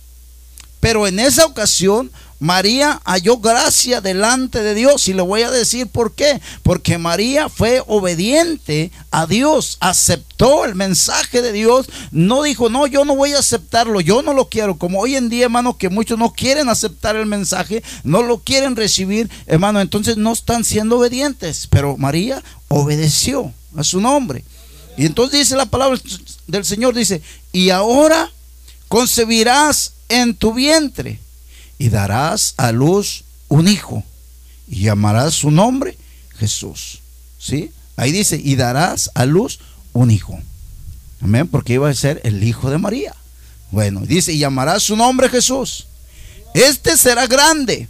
Pero 0.80 1.06
en 1.06 1.18
esa 1.18 1.44
ocasión 1.44 2.10
María 2.38 3.00
halló 3.04 3.38
gracia 3.38 4.00
delante 4.00 4.62
de 4.62 4.74
Dios. 4.74 5.08
Y 5.08 5.14
le 5.14 5.22
voy 5.22 5.42
a 5.42 5.50
decir 5.50 5.86
por 5.86 6.14
qué. 6.14 6.40
Porque 6.62 6.98
María 6.98 7.48
fue 7.48 7.82
obediente 7.86 8.90
a 9.10 9.26
Dios, 9.26 9.76
aceptó 9.80 10.64
el 10.64 10.74
mensaje 10.74 11.42
de 11.42 11.52
Dios. 11.52 11.88
No 12.10 12.42
dijo, 12.42 12.68
no, 12.68 12.86
yo 12.86 13.04
no 13.04 13.16
voy 13.16 13.32
a 13.32 13.38
aceptarlo, 13.38 14.00
yo 14.00 14.22
no 14.22 14.34
lo 14.34 14.48
quiero. 14.48 14.76
Como 14.76 15.00
hoy 15.00 15.16
en 15.16 15.28
día, 15.28 15.44
hermano, 15.44 15.78
que 15.78 15.88
muchos 15.88 16.18
no 16.18 16.32
quieren 16.32 16.68
aceptar 16.68 17.16
el 17.16 17.26
mensaje, 17.26 17.82
no 18.02 18.22
lo 18.22 18.38
quieren 18.38 18.76
recibir, 18.76 19.30
hermano, 19.46 19.80
entonces 19.80 20.16
no 20.16 20.32
están 20.32 20.64
siendo 20.64 20.98
obedientes. 20.98 21.66
Pero 21.70 21.96
María 21.96 22.42
obedeció 22.68 23.52
a 23.76 23.84
su 23.84 24.00
nombre. 24.00 24.44
Y 24.96 25.06
entonces 25.06 25.40
dice 25.40 25.56
la 25.56 25.66
palabra 25.66 25.98
del 26.46 26.64
Señor, 26.64 26.94
dice, 26.94 27.22
y 27.52 27.70
ahora 27.70 28.30
concebirás 28.88 29.92
en 30.08 30.34
tu 30.34 30.54
vientre 30.54 31.18
y 31.78 31.88
darás 31.88 32.54
a 32.56 32.72
luz 32.72 33.24
un 33.48 33.68
hijo 33.68 34.04
y 34.68 34.82
llamarás 34.82 35.34
su 35.34 35.50
nombre 35.50 35.98
Jesús. 36.38 37.00
¿Sí? 37.38 37.70
Ahí 37.96 38.12
dice, 38.12 38.40
y 38.42 38.56
darás 38.56 39.10
a 39.14 39.26
luz 39.26 39.60
un 39.92 40.10
hijo. 40.10 40.38
Amén, 41.20 41.48
porque 41.48 41.74
iba 41.74 41.88
a 41.88 41.94
ser 41.94 42.20
el 42.24 42.42
hijo 42.42 42.70
de 42.70 42.78
María. 42.78 43.14
Bueno, 43.70 44.00
dice, 44.00 44.32
y 44.32 44.38
llamarás 44.38 44.82
su 44.82 44.96
nombre 44.96 45.28
Jesús. 45.28 45.86
Este 46.54 46.96
será 46.96 47.26
grande 47.26 47.88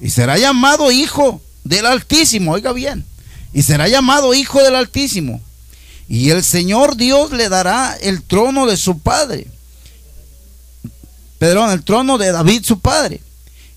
y 0.00 0.10
será 0.10 0.38
llamado 0.38 0.90
hijo 0.90 1.40
del 1.64 1.86
Altísimo. 1.86 2.52
Oiga 2.52 2.72
bien, 2.72 3.04
y 3.52 3.62
será 3.62 3.88
llamado 3.88 4.34
hijo 4.34 4.62
del 4.62 4.74
Altísimo. 4.74 5.40
Y 6.08 6.30
el 6.30 6.42
Señor 6.42 6.96
Dios 6.96 7.32
le 7.32 7.48
dará 7.48 7.96
el 8.00 8.22
trono 8.22 8.66
de 8.66 8.76
su 8.76 8.98
padre 8.98 9.46
perdón, 11.40 11.70
el 11.70 11.84
trono 11.84 12.18
de 12.18 12.32
David 12.32 12.64
su 12.64 12.80
padre, 12.80 13.22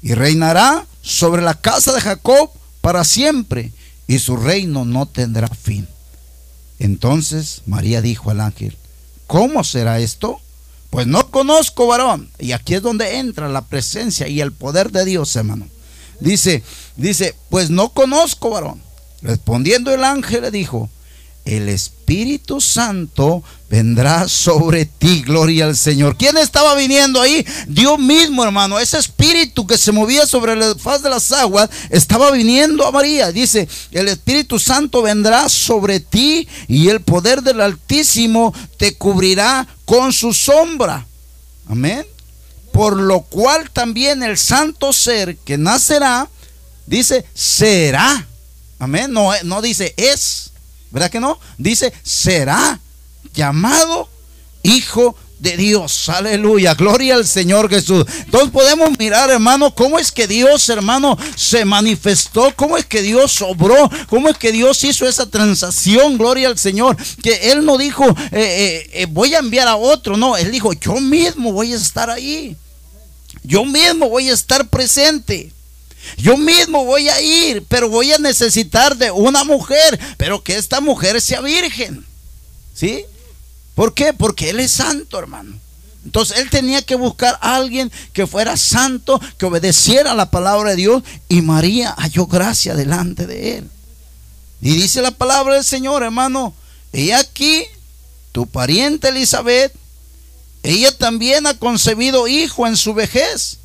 y 0.01 0.13
reinará 0.15 0.85
sobre 1.01 1.41
la 1.41 1.53
casa 1.53 1.93
de 1.93 2.01
Jacob 2.01 2.49
para 2.81 3.05
siempre, 3.05 3.71
y 4.05 4.19
su 4.19 4.35
reino 4.35 4.83
no 4.83 5.05
tendrá 5.05 5.47
fin. 5.47 5.87
Entonces 6.77 7.61
María 7.65 8.01
dijo 8.01 8.31
al 8.31 8.41
ángel, 8.41 8.75
¿cómo 9.27 9.63
será 9.63 9.99
esto? 9.99 10.41
Pues 10.89 11.07
no 11.07 11.31
conozco 11.31 11.87
varón. 11.87 12.29
Y 12.37 12.51
aquí 12.51 12.75
es 12.75 12.81
donde 12.81 13.17
entra 13.19 13.47
la 13.47 13.61
presencia 13.61 14.27
y 14.27 14.41
el 14.41 14.51
poder 14.51 14.91
de 14.91 15.05
Dios, 15.05 15.33
hermano. 15.37 15.69
Dice, 16.19 16.63
dice, 16.97 17.33
pues 17.49 17.69
no 17.69 17.93
conozco 17.93 18.49
varón. 18.49 18.81
Respondiendo 19.21 19.93
el 19.93 20.03
ángel 20.03 20.41
le 20.41 20.51
dijo, 20.51 20.89
el 21.45 21.67
Espíritu 21.67 22.61
Santo 22.61 23.43
vendrá 23.69 24.29
sobre 24.29 24.85
ti, 24.85 25.23
gloria 25.23 25.65
al 25.65 25.75
Señor. 25.75 26.15
¿Quién 26.15 26.37
estaba 26.37 26.73
viniendo 26.75 27.21
ahí? 27.21 27.45
Dios 27.67 27.99
mismo, 27.99 28.43
hermano. 28.43 28.79
Ese 28.79 28.97
espíritu 28.97 29.67
que 29.67 29.77
se 29.77 29.91
movía 29.91 30.25
sobre 30.25 30.55
la 30.55 30.75
faz 30.75 31.01
de 31.01 31.09
las 31.09 31.31
aguas 31.31 31.69
estaba 31.89 32.31
viniendo 32.31 32.85
a 32.85 32.91
María. 32.91 33.31
Dice, 33.31 33.67
el 33.91 34.07
Espíritu 34.07 34.57
Santo 34.57 35.01
vendrá 35.01 35.49
sobre 35.49 35.99
ti 35.99 36.47
y 36.67 36.87
el 36.87 37.01
poder 37.01 37.41
del 37.41 37.59
Altísimo 37.59 38.53
te 38.77 38.95
cubrirá 38.95 39.67
con 39.85 40.13
su 40.13 40.33
sombra. 40.33 41.05
Amén. 41.67 42.05
Por 42.71 42.95
lo 42.95 43.21
cual 43.21 43.69
también 43.69 44.23
el 44.23 44.37
santo 44.37 44.93
ser 44.93 45.35
que 45.37 45.57
nacerá, 45.57 46.29
dice, 46.85 47.25
será. 47.33 48.27
Amén. 48.79 49.11
No, 49.11 49.31
no 49.43 49.61
dice 49.61 49.93
es 49.97 50.52
¿Verdad 50.93 51.09
que 51.09 51.19
no? 51.19 51.39
Dice, 51.57 51.91
será 52.03 52.79
llamado 53.33 54.07
hijo 54.61 55.17
de 55.39 55.57
Dios. 55.57 56.07
Aleluya. 56.07 56.75
Gloria 56.75 57.15
al 57.15 57.25
Señor 57.25 57.67
Jesús. 57.67 58.05
Entonces 58.19 58.51
podemos 58.51 58.95
mirar, 58.99 59.31
hermano, 59.31 59.73
cómo 59.73 59.97
es 59.97 60.11
que 60.11 60.27
Dios, 60.27 60.69
hermano, 60.69 61.17
se 61.35 61.65
manifestó, 61.65 62.53
cómo 62.55 62.77
es 62.77 62.85
que 62.85 63.01
Dios 63.01 63.41
obró, 63.41 63.89
cómo 64.07 64.29
es 64.29 64.37
que 64.37 64.51
Dios 64.51 64.83
hizo 64.83 65.07
esa 65.07 65.27
transacción. 65.27 66.15
Gloria 66.19 66.47
al 66.49 66.59
Señor. 66.59 66.95
Que 67.23 67.51
Él 67.51 67.65
no 67.65 67.79
dijo, 67.79 68.07
eh, 68.07 68.15
eh, 68.31 68.89
eh, 68.93 69.07
voy 69.09 69.33
a 69.33 69.39
enviar 69.39 69.67
a 69.67 69.77
otro. 69.77 70.15
No, 70.15 70.37
Él 70.37 70.51
dijo, 70.51 70.73
yo 70.73 71.01
mismo 71.01 71.51
voy 71.53 71.73
a 71.73 71.77
estar 71.77 72.11
ahí. 72.11 72.55
Yo 73.41 73.65
mismo 73.65 74.09
voy 74.09 74.29
a 74.29 74.33
estar 74.33 74.69
presente. 74.69 75.51
Yo 76.17 76.37
mismo 76.37 76.85
voy 76.85 77.09
a 77.09 77.21
ir, 77.21 77.63
pero 77.67 77.89
voy 77.89 78.11
a 78.11 78.17
necesitar 78.17 78.97
de 78.97 79.11
una 79.11 79.43
mujer, 79.43 79.99
pero 80.17 80.43
que 80.43 80.57
esta 80.57 80.81
mujer 80.81 81.21
sea 81.21 81.41
virgen. 81.41 82.05
¿Sí? 82.73 83.05
¿Por 83.75 83.93
qué? 83.93 84.13
Porque 84.13 84.49
Él 84.49 84.59
es 84.59 84.71
santo, 84.71 85.19
hermano. 85.19 85.59
Entonces 86.05 86.37
Él 86.37 86.49
tenía 86.49 86.81
que 86.81 86.95
buscar 86.95 87.37
a 87.41 87.55
alguien 87.55 87.91
que 88.11 88.27
fuera 88.27 88.57
santo, 88.57 89.19
que 89.37 89.45
obedeciera 89.45 90.13
la 90.13 90.29
palabra 90.29 90.71
de 90.71 90.75
Dios. 90.75 91.03
Y 91.29 91.41
María 91.41 91.95
halló 91.97 92.27
gracia 92.27 92.75
delante 92.75 93.25
de 93.25 93.57
Él. 93.57 93.69
Y 94.61 94.75
dice 94.75 95.01
la 95.01 95.11
palabra 95.11 95.55
del 95.55 95.63
Señor, 95.63 96.03
hermano. 96.03 96.53
Y 96.91 97.11
aquí, 97.11 97.65
tu 98.31 98.47
pariente 98.47 99.09
Elizabeth, 99.09 99.73
ella 100.61 100.97
también 100.97 101.47
ha 101.47 101.57
concebido 101.57 102.27
hijo 102.27 102.67
en 102.67 102.77
su 102.77 102.93
vejez. 102.93 103.59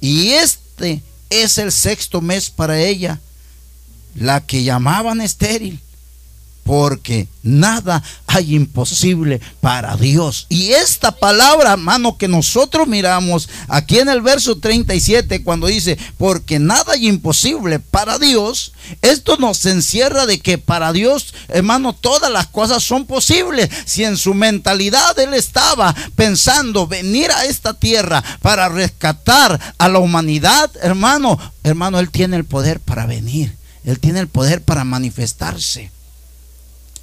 Y 0.00 0.30
este 0.30 1.02
es 1.30 1.58
el 1.58 1.72
sexto 1.72 2.20
mes 2.20 2.50
para 2.50 2.80
ella, 2.80 3.20
la 4.14 4.40
que 4.40 4.62
llamaban 4.62 5.20
estéril 5.20 5.80
porque 6.68 7.28
nada 7.42 8.02
hay 8.26 8.54
imposible 8.54 9.40
para 9.62 9.96
Dios. 9.96 10.44
Y 10.50 10.72
esta 10.72 11.12
palabra, 11.12 11.72
hermano, 11.72 12.18
que 12.18 12.28
nosotros 12.28 12.86
miramos 12.86 13.48
aquí 13.68 14.00
en 14.00 14.10
el 14.10 14.20
verso 14.20 14.58
37, 14.58 15.42
cuando 15.44 15.66
dice, 15.66 15.96
porque 16.18 16.58
nada 16.58 16.92
hay 16.92 17.08
imposible 17.08 17.78
para 17.78 18.18
Dios, 18.18 18.72
esto 19.00 19.38
nos 19.38 19.64
encierra 19.64 20.26
de 20.26 20.40
que 20.40 20.58
para 20.58 20.92
Dios, 20.92 21.32
hermano, 21.48 21.94
todas 21.94 22.30
las 22.30 22.48
cosas 22.48 22.84
son 22.84 23.06
posibles. 23.06 23.70
Si 23.86 24.04
en 24.04 24.18
su 24.18 24.34
mentalidad 24.34 25.18
él 25.18 25.32
estaba 25.32 25.96
pensando 26.16 26.86
venir 26.86 27.30
a 27.30 27.46
esta 27.46 27.72
tierra 27.72 28.22
para 28.42 28.68
rescatar 28.68 29.58
a 29.78 29.88
la 29.88 30.00
humanidad, 30.00 30.70
hermano, 30.82 31.38
hermano, 31.64 31.98
él 31.98 32.10
tiene 32.10 32.36
el 32.36 32.44
poder 32.44 32.78
para 32.78 33.06
venir. 33.06 33.56
Él 33.86 33.98
tiene 34.00 34.20
el 34.20 34.28
poder 34.28 34.60
para 34.60 34.84
manifestarse 34.84 35.92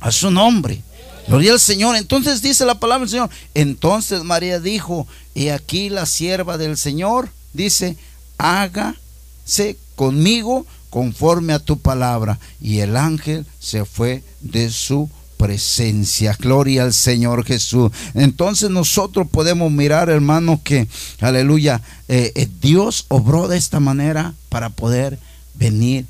a 0.06 0.12
su 0.12 0.30
nombre. 0.30 0.84
Gloria 1.28 1.54
al 1.54 1.60
Señor. 1.60 1.96
Entonces 1.96 2.44
dice 2.44 2.64
la 2.64 2.80
palabra 2.80 3.06
del 3.06 3.10
Señor. 3.10 3.30
Entonces 3.56 4.24
María 4.24 4.60
dijo, 4.60 5.08
y 5.34 5.50
aquí 5.50 5.90
la 5.90 6.06
sierva 6.06 6.60
del 6.60 6.78
Señor 6.78 7.30
dice, 7.54 7.98
hágase 8.38 9.78
conmigo 9.96 10.68
conforme 10.92 11.54
a 11.54 11.60
tu 11.60 11.80
palabra. 11.80 12.38
Y 12.62 12.82
el 12.82 12.98
ángel 12.98 13.48
se 13.60 13.84
fue 13.84 14.24
de 14.42 14.70
su 14.70 15.10
presencia. 15.38 16.38
Gloria 16.40 16.84
al 16.84 16.94
Señor 16.94 17.44
Jesús. 17.44 17.92
Entonces 18.14 18.70
nosotros 18.70 19.28
podemos 19.28 19.72
mirar, 19.72 20.12
hermano, 20.12 20.62
que, 20.64 20.88
aleluya, 21.20 21.82
eh, 22.08 22.32
eh, 22.36 22.48
Dios 22.62 23.06
obró 23.08 23.48
de 23.48 23.58
esta 23.58 23.80
manera 23.80 24.36
para 24.50 24.70
poder 24.70 25.18
venir 25.56 26.06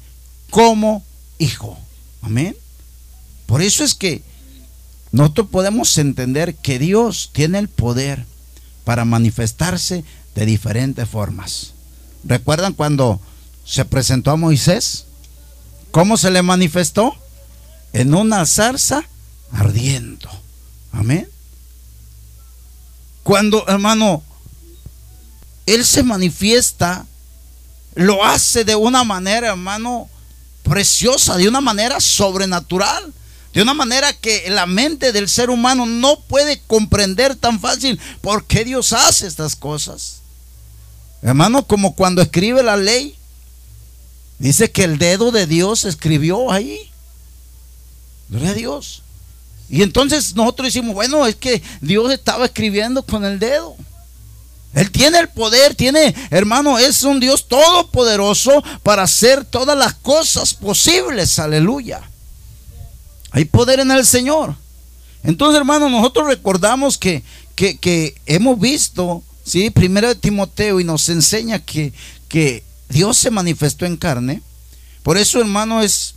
como 0.49 1.01
hijo. 1.39 1.79
Amén. 2.21 2.57
Por 3.45 3.61
eso 3.61 3.83
es 3.83 3.95
que 3.95 4.23
nosotros 5.11 5.47
podemos 5.49 5.97
entender 5.97 6.55
que 6.55 6.79
Dios 6.79 7.29
tiene 7.33 7.59
el 7.59 7.69
poder 7.69 8.25
para 8.83 9.05
manifestarse 9.05 10.03
de 10.35 10.45
diferentes 10.45 11.07
formas. 11.07 11.73
¿Recuerdan 12.23 12.73
cuando 12.73 13.21
se 13.65 13.85
presentó 13.85 14.31
a 14.31 14.35
Moisés? 14.35 15.05
¿Cómo 15.91 16.17
se 16.17 16.31
le 16.31 16.41
manifestó? 16.41 17.15
En 17.93 18.13
una 18.13 18.45
zarza 18.45 19.07
ardiendo. 19.51 20.29
Amén. 20.91 21.29
Cuando, 23.23 23.65
hermano, 23.67 24.21
Él 25.65 25.85
se 25.85 26.03
manifiesta, 26.03 27.05
lo 27.95 28.25
hace 28.25 28.65
de 28.65 28.75
una 28.75 29.03
manera, 29.03 29.47
hermano, 29.47 30.09
preciosa, 30.63 31.37
de 31.37 31.47
una 31.47 31.61
manera 31.61 31.99
sobrenatural 31.99 33.13
de 33.55 33.61
una 33.61 33.73
manera 33.73 34.11
que 34.11 34.49
la 34.49 34.65
mente 34.65 35.13
del 35.13 35.29
ser 35.29 35.49
humano 35.49 35.85
no 35.85 36.19
puede 36.19 36.59
comprender 36.67 37.37
tan 37.37 37.61
fácil 37.61 37.97
por 38.19 38.43
qué 38.43 38.65
Dios 38.65 38.91
hace 38.91 39.25
estas 39.25 39.55
cosas. 39.55 40.17
Hermano, 41.21 41.65
como 41.65 41.95
cuando 41.95 42.21
escribe 42.21 42.61
la 42.63 42.75
ley, 42.75 43.15
dice 44.39 44.69
que 44.71 44.83
el 44.83 44.97
dedo 44.97 45.31
de 45.31 45.47
Dios 45.47 45.85
escribió 45.85 46.51
ahí. 46.51 46.91
Gloria 48.27 48.49
a 48.49 48.55
Dios. 48.55 49.03
Y 49.69 49.83
entonces 49.83 50.35
nosotros 50.35 50.67
decimos, 50.67 50.93
bueno, 50.93 51.25
es 51.25 51.37
que 51.37 51.63
Dios 51.79 52.11
estaba 52.11 52.47
escribiendo 52.47 53.03
con 53.03 53.23
el 53.23 53.39
dedo. 53.39 53.77
Él 54.73 54.91
tiene 54.91 55.17
el 55.19 55.29
poder, 55.29 55.75
tiene, 55.75 56.13
hermano, 56.29 56.77
es 56.77 57.03
un 57.03 57.21
Dios 57.21 57.47
todopoderoso 57.47 58.61
para 58.83 59.03
hacer 59.03 59.45
todas 59.45 59.77
las 59.77 59.93
cosas 59.93 60.53
posibles. 60.53 61.39
Aleluya. 61.39 62.01
Hay 63.35 63.43
poder 63.43 63.81
en 63.81 63.91
el 63.91 64.05
Señor. 64.05 64.55
Entonces, 65.21 65.57
hermano, 65.57 65.89
nosotros 65.89 66.25
recordamos 66.25 66.97
que, 66.97 67.21
que, 67.53 68.15
hemos 68.25 68.57
visto, 68.57 69.23
¿sí? 69.43 69.69
Primero 69.71 70.07
de 70.07 70.15
Timoteo 70.15 70.79
y 70.79 70.85
nos 70.85 71.09
enseña 71.09 71.59
que, 71.59 71.91
que 72.29 72.63
Dios 72.87 73.17
se 73.17 73.31
manifestó 73.31 73.85
en 73.85 73.97
carne. 73.97 74.41
Por 75.03 75.17
eso, 75.17 75.41
hermano, 75.41 75.81
es 75.81 76.15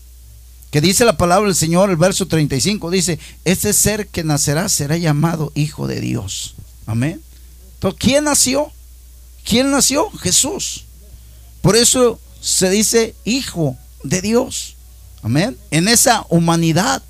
que 0.70 0.81
dice 0.81 1.04
la 1.04 1.16
palabra 1.16 1.48
del 1.48 1.57
Señor, 1.57 1.90
el 1.90 1.96
verso 1.96 2.28
35, 2.28 2.88
dice, 2.88 3.18
este 3.44 3.72
ser 3.72 4.07
que 4.07 4.22
nacerá 4.22 4.68
será 4.68 4.96
llamado 4.96 5.50
Hijo 5.57 5.88
de 5.88 6.00
Dios. 6.00 6.54
Amén. 6.87 7.20
Entonces, 7.74 7.98
¿quién 7.98 8.22
nació? 8.22 8.70
¿Quién 9.44 9.72
nació? 9.72 10.09
Jesús. 10.20 10.85
Por 11.62 11.74
eso 11.74 12.20
se 12.40 12.70
dice 12.70 13.16
Hijo 13.24 13.76
de 14.04 14.22
Dios. 14.22 14.76
Amén. 15.22 15.57
En 15.70 15.88
esa 15.88 16.24
humanidad 16.28 17.02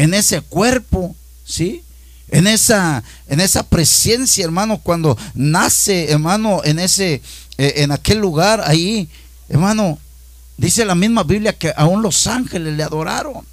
en 0.00 0.14
ese 0.14 0.40
cuerpo, 0.40 1.14
¿sí? 1.44 1.82
En 2.30 2.46
esa, 2.46 3.04
en 3.28 3.38
esa 3.38 3.62
presencia, 3.64 4.42
hermano, 4.42 4.78
cuando 4.78 5.18
nace, 5.34 6.10
hermano, 6.10 6.62
en 6.64 6.78
ese, 6.78 7.20
eh, 7.58 7.74
en 7.76 7.92
aquel 7.92 8.16
lugar 8.18 8.62
ahí, 8.64 9.10
hermano, 9.50 9.98
dice 10.56 10.86
la 10.86 10.94
misma 10.94 11.22
Biblia 11.22 11.52
que 11.52 11.74
aún 11.76 12.00
los 12.00 12.26
ángeles 12.26 12.74
le 12.78 12.82
adoraron. 12.82 13.44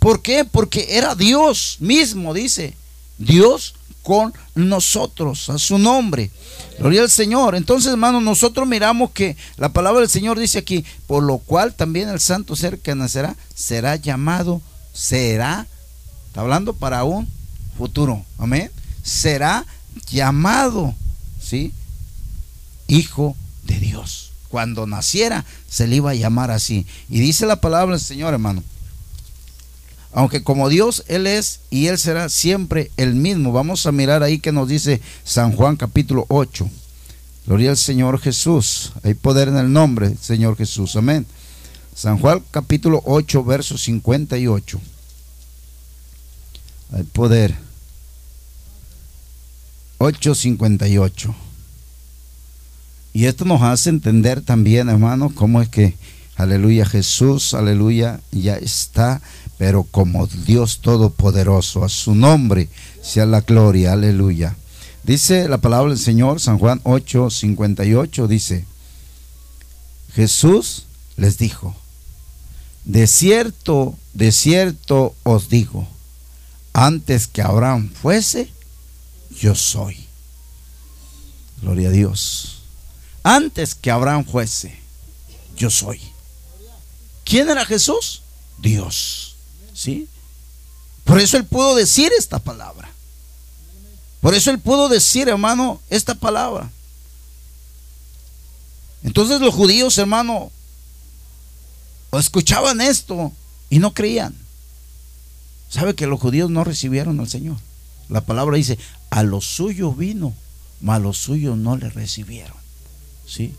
¿Por 0.00 0.20
qué? 0.20 0.44
Porque 0.44 0.96
era 0.96 1.14
Dios 1.14 1.76
mismo, 1.78 2.34
dice, 2.34 2.74
Dios 3.18 3.76
con 4.02 4.34
nosotros, 4.54 5.48
a 5.50 5.58
su 5.58 5.78
nombre. 5.78 6.30
Gloria 6.78 7.02
al 7.02 7.10
Señor. 7.10 7.54
Entonces, 7.54 7.92
hermano, 7.92 8.20
nosotros 8.20 8.66
miramos 8.66 9.10
que 9.12 9.36
la 9.56 9.72
palabra 9.72 10.00
del 10.00 10.08
Señor 10.08 10.38
dice 10.38 10.58
aquí, 10.58 10.84
por 11.06 11.22
lo 11.22 11.38
cual 11.38 11.74
también 11.74 12.08
el 12.08 12.20
santo 12.20 12.56
ser 12.56 12.80
que 12.80 12.94
nacerá 12.94 13.36
será 13.54 13.96
llamado 13.96 14.60
será, 14.92 15.66
está 16.28 16.42
hablando 16.42 16.74
para 16.74 17.04
un 17.04 17.28
futuro, 17.76 18.24
amén, 18.38 18.70
será 19.02 19.64
llamado, 20.10 20.94
¿sí? 21.40 21.72
Hijo 22.88 23.36
de 23.64 23.78
Dios. 23.78 24.32
Cuando 24.48 24.86
naciera 24.86 25.46
se 25.66 25.86
le 25.86 25.96
iba 25.96 26.10
a 26.10 26.14
llamar 26.14 26.50
así. 26.50 26.86
Y 27.08 27.20
dice 27.20 27.46
la 27.46 27.56
palabra 27.56 27.96
del 27.96 28.04
Señor, 28.04 28.34
hermano. 28.34 28.62
Aunque 30.12 30.42
como 30.42 30.68
Dios 30.68 31.04
Él 31.08 31.26
es 31.26 31.60
y 31.70 31.86
Él 31.86 31.98
será 31.98 32.28
siempre 32.28 32.90
el 32.96 33.14
mismo. 33.14 33.52
Vamos 33.52 33.86
a 33.86 33.92
mirar 33.92 34.22
ahí 34.22 34.38
que 34.38 34.52
nos 34.52 34.68
dice 34.68 35.00
San 35.24 35.52
Juan 35.52 35.76
capítulo 35.76 36.26
8. 36.28 36.68
Gloria 37.46 37.70
al 37.70 37.76
Señor 37.76 38.20
Jesús. 38.20 38.92
Hay 39.02 39.14
poder 39.14 39.48
en 39.48 39.56
el 39.56 39.72
nombre, 39.72 40.14
Señor 40.20 40.56
Jesús. 40.56 40.96
Amén. 40.96 41.26
San 41.94 42.18
Juan 42.18 42.42
capítulo 42.50 43.02
8, 43.04 43.44
verso 43.44 43.76
58. 43.76 44.80
Hay 46.92 47.02
poder. 47.04 47.54
8.58. 49.98 51.34
Y 53.12 53.26
esto 53.26 53.44
nos 53.44 53.62
hace 53.62 53.90
entender 53.90 54.40
también, 54.40 54.88
hermanos, 54.88 55.32
cómo 55.34 55.62
es 55.62 55.68
que, 55.68 55.94
aleluya, 56.34 56.86
Jesús, 56.86 57.54
aleluya, 57.54 58.20
ya 58.32 58.56
está, 58.56 59.20
pero 59.62 59.84
como 59.84 60.26
Dios 60.26 60.80
Todopoderoso, 60.80 61.84
a 61.84 61.88
su 61.88 62.16
nombre 62.16 62.68
sea 63.00 63.26
la 63.26 63.42
gloria, 63.42 63.92
aleluya. 63.92 64.56
Dice 65.04 65.48
la 65.48 65.58
palabra 65.58 65.90
del 65.90 66.00
Señor, 66.00 66.40
San 66.40 66.58
Juan 66.58 66.82
8.58, 66.82 68.26
dice, 68.26 68.64
Jesús 70.14 70.86
les 71.16 71.38
dijo, 71.38 71.76
de 72.84 73.06
cierto, 73.06 73.96
de 74.14 74.32
cierto 74.32 75.14
os 75.22 75.48
digo, 75.48 75.86
antes 76.72 77.28
que 77.28 77.42
Abraham 77.42 77.88
fuese, 77.94 78.50
yo 79.30 79.54
soy. 79.54 80.08
Gloria 81.60 81.90
a 81.90 81.92
Dios. 81.92 82.62
Antes 83.22 83.76
que 83.76 83.92
Abraham 83.92 84.24
fuese, 84.24 84.76
yo 85.56 85.70
soy. 85.70 86.00
¿Quién 87.24 87.48
era 87.48 87.64
Jesús? 87.64 88.22
Dios. 88.58 89.31
¿Sí? 89.82 90.06
Por 91.02 91.18
eso 91.18 91.36
él 91.36 91.44
pudo 91.44 91.74
decir 91.74 92.12
esta 92.16 92.38
palabra. 92.38 92.88
Por 94.20 94.32
eso 94.32 94.52
él 94.52 94.60
pudo 94.60 94.88
decir, 94.88 95.28
hermano, 95.28 95.80
esta 95.90 96.14
palabra. 96.14 96.70
Entonces 99.02 99.40
los 99.40 99.52
judíos, 99.52 99.98
hermano, 99.98 100.52
escuchaban 102.12 102.80
esto 102.80 103.32
y 103.70 103.80
no 103.80 103.92
creían. 103.92 104.36
¿Sabe 105.68 105.96
que 105.96 106.06
los 106.06 106.20
judíos 106.20 106.48
no 106.48 106.62
recibieron 106.62 107.18
al 107.18 107.28
Señor? 107.28 107.56
La 108.08 108.20
palabra 108.20 108.58
dice, 108.58 108.78
a 109.10 109.24
los 109.24 109.44
suyos 109.44 109.96
vino, 109.96 110.32
mas 110.80 110.98
a 110.98 111.00
los 111.00 111.18
suyos 111.18 111.58
no 111.58 111.76
le 111.76 111.90
recibieron. 111.90 112.56
¿Sí? 113.26 113.56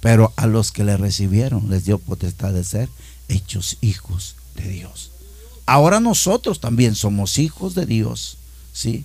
Pero 0.00 0.32
a 0.36 0.46
los 0.46 0.70
que 0.70 0.84
le 0.84 0.96
recibieron 0.96 1.70
les 1.70 1.86
dio 1.86 1.98
potestad 1.98 2.52
de 2.52 2.62
ser 2.62 2.88
hechos 3.26 3.78
hijos 3.80 4.36
de 4.54 4.68
Dios. 4.68 5.10
Ahora 5.66 5.98
nosotros 6.00 6.60
también 6.60 6.94
somos 6.94 7.38
hijos 7.38 7.74
de 7.74 7.86
Dios, 7.86 8.38
¿sí? 8.72 9.04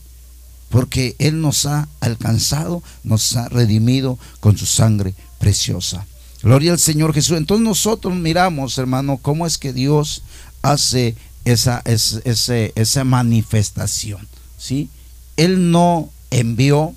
Porque 0.70 1.16
Él 1.20 1.42
nos 1.42 1.66
ha 1.66 1.90
alcanzado, 2.00 2.84
nos 3.04 3.36
ha 3.36 3.50
redimido 3.50 4.18
con 4.40 4.58
su 4.58 4.68
sangre 4.68 5.16
preciosa. 5.40 6.06
Gloria 6.44 6.72
al 6.72 6.80
Señor 6.80 7.14
Jesús. 7.14 7.38
Entonces 7.38 7.66
nosotros 7.66 8.16
miramos, 8.16 8.78
hermano, 8.78 9.18
cómo 9.18 9.46
es 9.46 9.58
que 9.58 9.74
Dios 9.74 10.24
hace 10.62 11.16
esa, 11.46 11.82
esa, 11.86 13.04
manifestación, 13.04 14.28
¿sí? 14.58 14.90
Él 15.38 15.72
no 15.72 16.10
envió 16.30 16.94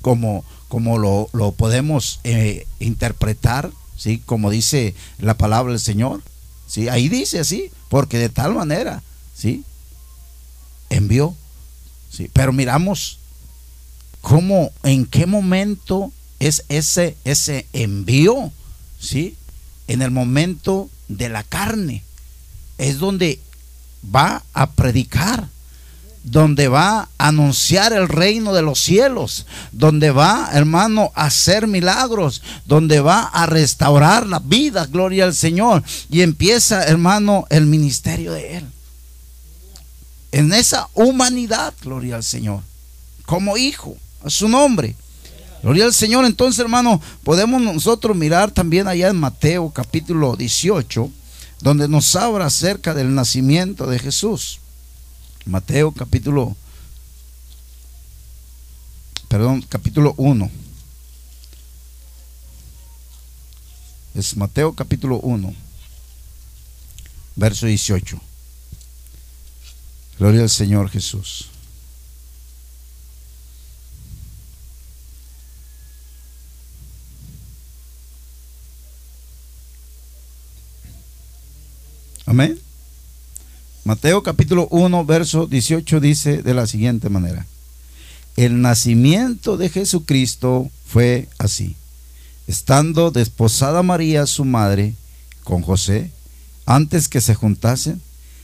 como, 0.00 0.44
como 0.68 0.98
lo, 0.98 1.52
podemos 1.52 2.20
eh, 2.24 2.66
interpretar, 2.78 3.70
¿sí? 3.96 4.22
Como 4.24 4.50
dice 4.50 4.94
la 5.18 5.36
palabra 5.36 5.72
del 5.72 5.80
Señor, 5.80 6.22
¿sí? 6.70 6.88
Ahí 6.88 7.08
dice 7.08 7.40
así, 7.40 7.70
porque 7.88 8.18
de 8.18 8.28
tal 8.28 8.54
manera, 8.54 9.02
¿sí? 9.34 9.64
Envió, 10.88 11.34
¿sí? 12.10 12.30
Pero 12.32 12.52
miramos 12.52 13.18
cómo, 14.20 14.70
en 14.84 15.04
qué 15.04 15.26
momento 15.26 16.12
es 16.38 16.64
ese, 16.68 17.16
ese 17.24 17.66
envío, 17.72 18.52
¿sí? 19.00 19.34
En 19.88 20.00
el 20.00 20.12
momento 20.12 20.88
de 21.08 21.28
la 21.28 21.42
carne, 21.42 22.04
es 22.78 22.98
donde 22.98 23.40
va 24.14 24.44
a 24.54 24.70
predicar 24.70 25.48
donde 26.22 26.68
va 26.68 27.08
a 27.18 27.28
anunciar 27.28 27.92
el 27.92 28.08
reino 28.08 28.52
de 28.52 28.62
los 28.62 28.78
cielos, 28.80 29.46
donde 29.72 30.10
va, 30.10 30.50
hermano, 30.52 31.12
a 31.14 31.26
hacer 31.26 31.66
milagros, 31.66 32.42
donde 32.66 33.00
va 33.00 33.22
a 33.22 33.46
restaurar 33.46 34.26
la 34.26 34.38
vida, 34.38 34.86
gloria 34.86 35.24
al 35.24 35.34
Señor. 35.34 35.82
Y 36.10 36.20
empieza, 36.20 36.84
hermano, 36.84 37.46
el 37.48 37.66
ministerio 37.66 38.32
de 38.32 38.58
Él. 38.58 38.66
En 40.32 40.52
esa 40.52 40.88
humanidad, 40.94 41.74
gloria 41.82 42.16
al 42.16 42.24
Señor, 42.24 42.62
como 43.26 43.56
hijo, 43.56 43.96
a 44.24 44.30
su 44.30 44.48
nombre. 44.48 44.94
Gloria 45.62 45.84
al 45.86 45.94
Señor. 45.94 46.24
Entonces, 46.24 46.60
hermano, 46.60 47.00
podemos 47.24 47.60
nosotros 47.60 48.16
mirar 48.16 48.50
también 48.50 48.88
allá 48.88 49.08
en 49.08 49.16
Mateo 49.16 49.70
capítulo 49.70 50.36
18, 50.36 51.10
donde 51.60 51.88
nos 51.88 52.14
habla 52.14 52.46
acerca 52.46 52.94
del 52.94 53.14
nacimiento 53.14 53.86
de 53.86 53.98
Jesús. 53.98 54.60
Mateo 55.46 55.92
capítulo, 55.92 56.56
perdón, 59.28 59.62
capítulo 59.62 60.14
1. 60.16 60.50
Es 64.14 64.36
Mateo 64.36 64.74
capítulo 64.74 65.18
1, 65.20 65.54
verso 67.36 67.66
18. 67.66 68.20
Gloria 70.18 70.42
al 70.42 70.50
Señor 70.50 70.90
Jesús. 70.90 71.48
Amén. 82.26 82.60
Mateo 83.84 84.22
capítulo 84.22 84.68
1, 84.70 85.04
verso 85.06 85.46
18 85.46 86.00
dice 86.00 86.42
de 86.42 86.52
la 86.52 86.66
siguiente 86.66 87.08
manera. 87.08 87.46
El 88.36 88.60
nacimiento 88.60 89.56
de 89.56 89.70
Jesucristo 89.70 90.70
fue 90.86 91.28
así. 91.38 91.76
Estando 92.46 93.10
desposada 93.10 93.82
María, 93.82 94.26
su 94.26 94.44
madre, 94.44 94.94
con 95.44 95.62
José, 95.62 96.10
antes 96.66 97.08
que 97.08 97.22
se 97.22 97.34
juntasen, 97.34 98.02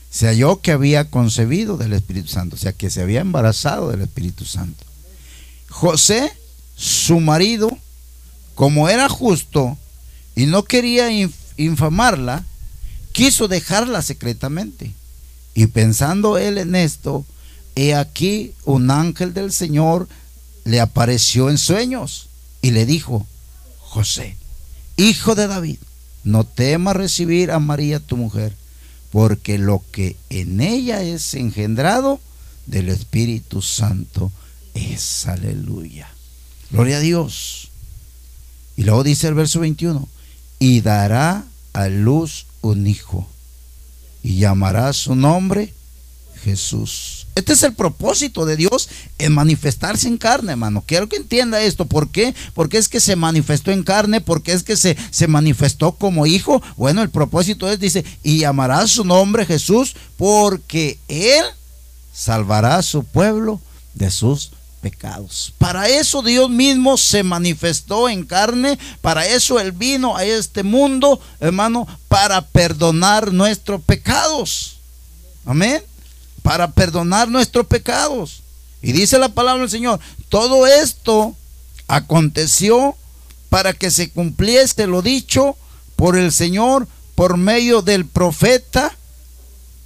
se 0.09 0.25
halló 0.25 0.59
que 0.61 0.71
había 0.71 1.11
concebido 1.11 1.77
del 1.77 1.93
Espíritu 1.93 2.29
Santo, 2.29 2.55
o 2.55 2.59
sea, 2.59 2.73
que 2.73 2.89
se 2.89 3.01
había 3.01 3.21
embarazado 3.21 3.89
del 3.91 4.01
Espíritu 4.01 4.43
Santo. 4.43 4.85
José, 5.69 6.31
su 6.75 7.19
marido, 7.19 7.77
como 8.55 8.89
era 8.89 9.07
justo 9.07 9.77
y 10.35 10.47
no 10.47 10.63
quería 10.63 11.09
infamarla, 11.57 12.43
quiso 13.11 13.47
dejarla 13.47 14.01
secretamente. 14.01 14.93
Y 15.57 15.65
pensando 15.65 16.37
él 16.37 16.59
en 16.59 16.75
esto, 16.75 17.25
he 17.75 17.95
aquí 17.95 18.53
un 18.65 18.91
ángel 18.91 19.33
del 19.33 19.51
Señor 19.51 20.07
le 20.65 20.79
apareció 20.79 21.49
en 21.49 21.57
sueños 21.57 22.29
y 22.61 22.69
le 22.69 22.85
dijo, 22.85 23.25
José, 23.79 24.37
hijo 24.97 25.33
de 25.33 25.47
David, 25.47 25.79
no 26.23 26.43
temas 26.43 26.95
recibir 26.95 27.49
a 27.49 27.57
María 27.57 27.99
tu 27.99 28.17
mujer, 28.17 28.53
porque 29.11 29.57
lo 29.57 29.83
que 29.91 30.15
en 30.29 30.61
ella 30.61 31.01
es 31.01 31.33
engendrado 31.33 32.19
del 32.67 32.89
Espíritu 32.89 33.63
Santo 33.63 34.31
es 34.75 35.25
aleluya. 35.25 36.07
Gloria 36.69 36.97
a 36.97 36.99
Dios. 36.99 37.69
Y 38.75 38.83
luego 38.83 39.03
dice 39.03 39.27
el 39.27 39.33
verso 39.33 39.61
21, 39.61 40.07
y 40.59 40.81
dará 40.81 41.45
a 41.73 41.87
luz 41.87 42.45
un 42.61 42.85
hijo 42.85 43.27
y 44.27 44.39
llamará 44.39 44.91
su 44.91 45.15
nombre 45.15 45.73
Jesús. 46.43 47.27
Este 47.35 47.53
es 47.53 47.63
el 47.63 47.73
propósito 47.73 48.45
de 48.45 48.57
Dios 48.57 48.89
en 49.19 49.31
manifestarse 49.31 50.09
en 50.09 50.17
carne, 50.17 50.51
hermano. 50.51 50.83
Quiero 50.85 51.07
que 51.07 51.15
entienda 51.15 51.61
esto. 51.61 51.85
¿Por 51.85 52.09
qué? 52.09 52.35
Porque 52.53 52.77
es 52.77 52.89
que 52.89 52.99
se 52.99 53.15
manifestó 53.15 53.71
en 53.71 53.83
carne, 53.83 54.19
porque 54.19 54.51
es 54.51 54.63
que 54.63 54.75
se, 54.75 54.97
se 55.11 55.27
manifestó 55.29 55.93
como 55.93 56.25
hijo. 56.25 56.61
Bueno, 56.75 57.03
el 57.03 57.09
propósito 57.09 57.71
es, 57.71 57.79
dice, 57.79 58.03
y 58.21 58.39
llamará 58.39 58.85
su 58.87 59.05
nombre 59.05 59.45
Jesús, 59.45 59.95
porque 60.17 60.99
Él 61.07 61.45
salvará 62.13 62.75
a 62.75 62.83
su 62.83 63.05
pueblo 63.05 63.61
de 63.93 64.11
sus 64.11 64.51
pecados. 64.81 65.53
Para 65.57 65.87
eso 65.89 66.21
Dios 66.21 66.49
mismo 66.49 66.97
se 66.97 67.23
manifestó 67.23 68.09
en 68.09 68.23
carne, 68.25 68.77
para 69.01 69.27
eso 69.27 69.59
Él 69.59 69.71
vino 69.71 70.15
a 70.15 70.23
este 70.23 70.63
mundo, 70.63 71.19
hermano, 71.39 71.87
para 72.07 72.41
perdonar 72.41 73.31
nuestros 73.33 73.81
pecados. 73.81 74.77
Amén. 75.45 75.81
Para 76.43 76.71
perdonar 76.71 77.29
nuestros 77.29 77.65
pecados. 77.67 78.41
Y 78.81 78.91
dice 78.91 79.17
la 79.17 79.29
palabra 79.29 79.61
del 79.61 79.69
Señor, 79.69 79.99
todo 80.29 80.67
esto 80.67 81.35
aconteció 81.87 82.95
para 83.49 83.73
que 83.73 83.91
se 83.91 84.09
cumpliese 84.09 84.87
lo 84.87 85.01
dicho 85.01 85.57
por 85.95 86.17
el 86.17 86.31
Señor 86.31 86.87
por 87.15 87.37
medio 87.37 87.81
del 87.81 88.05
profeta 88.05 88.95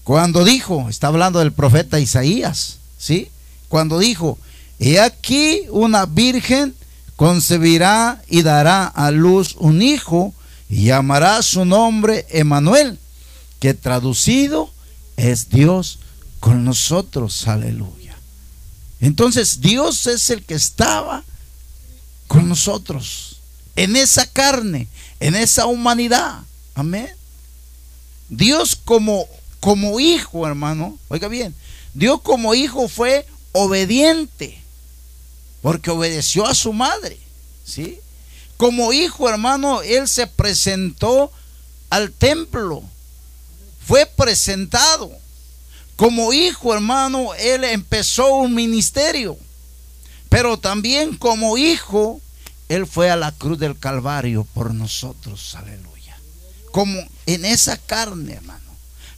cuando 0.04 0.43
dijo, 0.43 0.88
está 0.89 1.08
hablando 1.08 1.39
del 1.39 1.54
profeta 1.54 1.99
Isaías, 1.99 2.77
¿sí? 2.97 3.30
Cuando 3.69 3.99
dijo, 3.99 4.38
He 4.83 4.99
aquí 4.99 5.61
una 5.69 6.07
virgen 6.07 6.73
concebirá 7.15 8.19
y 8.27 8.41
dará 8.41 8.87
a 8.87 9.11
luz 9.11 9.55
un 9.59 9.79
hijo 9.83 10.33
y 10.69 10.85
llamará 10.85 11.43
su 11.43 11.65
nombre 11.65 12.25
Emanuel, 12.31 12.97
que 13.59 13.75
traducido 13.75 14.71
es 15.17 15.49
Dios 15.49 15.99
con 16.39 16.65
nosotros. 16.65 17.47
Aleluya. 17.47 18.17
Entonces 19.01 19.61
Dios 19.61 20.07
es 20.07 20.31
el 20.31 20.43
que 20.43 20.55
estaba 20.55 21.23
con 22.27 22.49
nosotros 22.49 23.37
en 23.75 23.95
esa 23.95 24.25
carne, 24.25 24.87
en 25.19 25.35
esa 25.35 25.67
humanidad. 25.67 26.39
Amén. 26.73 27.07
Dios 28.29 28.75
como 28.75 29.27
como 29.59 29.99
hijo, 29.99 30.47
hermano, 30.47 30.97
oiga 31.07 31.27
bien, 31.27 31.53
Dios 31.93 32.21
como 32.21 32.55
hijo 32.55 32.87
fue 32.87 33.27
obediente 33.51 34.61
porque 35.62 35.91
obedeció 35.91 36.45
a 36.47 36.56
su 36.56 36.74
madre, 36.74 37.17
¿sí? 37.65 38.00
Como 38.58 38.93
hijo, 38.93 39.30
hermano, 39.30 39.82
él 39.82 40.08
se 40.08 40.28
presentó 40.28 41.32
al 41.89 42.12
templo, 42.12 42.84
fue 43.86 44.06
presentado. 44.06 45.12
Como 45.95 46.34
hijo, 46.34 46.74
hermano, 46.74 47.34
él 47.36 47.63
empezó 47.63 48.36
un 48.36 48.56
ministerio, 48.56 49.38
pero 50.30 50.58
también 50.58 51.17
como 51.17 51.58
hijo, 51.58 52.21
él 52.69 52.88
fue 52.88 53.12
a 53.12 53.15
la 53.15 53.32
cruz 53.32 53.60
del 53.60 53.78
Calvario 53.78 54.47
por 54.54 54.74
nosotros, 54.74 55.56
aleluya. 55.56 56.17
Como 56.71 57.00
en 57.26 57.45
esa 57.45 57.78
carne, 57.78 58.34
hermano, 58.34 58.71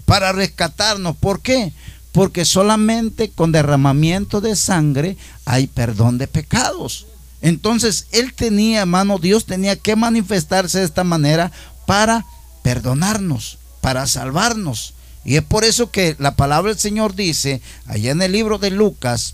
para 0.05 0.31
rescatarnos. 0.31 1.15
¿Por 1.17 1.41
qué? 1.41 1.71
Porque 2.13 2.45
solamente 2.45 3.31
con 3.31 3.51
derramamiento 3.51 4.39
de 4.39 4.55
sangre 4.55 5.17
hay 5.45 5.67
perdón 5.67 6.17
de 6.19 6.27
pecados. 6.27 7.07
Entonces 7.41 8.07
él 8.11 8.33
tenía, 8.33 8.81
hermano, 8.81 9.17
Dios 9.17 9.45
tenía 9.45 9.75
que 9.75 9.97
manifestarse 9.97 10.79
de 10.79 10.85
esta 10.85 11.03
manera 11.03 11.51
para 11.85 12.25
perdonarnos, 12.61 13.57
para 13.81 14.07
salvarnos. 14.07 14.93
Y 15.25 15.35
es 15.35 15.43
por 15.43 15.63
eso 15.65 15.89
que 15.89 16.15
la 16.19 16.35
palabra 16.35 16.71
del 16.71 16.79
Señor 16.79 17.15
dice, 17.15 17.61
allá 17.87 18.11
en 18.11 18.21
el 18.21 18.31
libro 18.31 18.59
de 18.59 18.69
Lucas, 18.69 19.33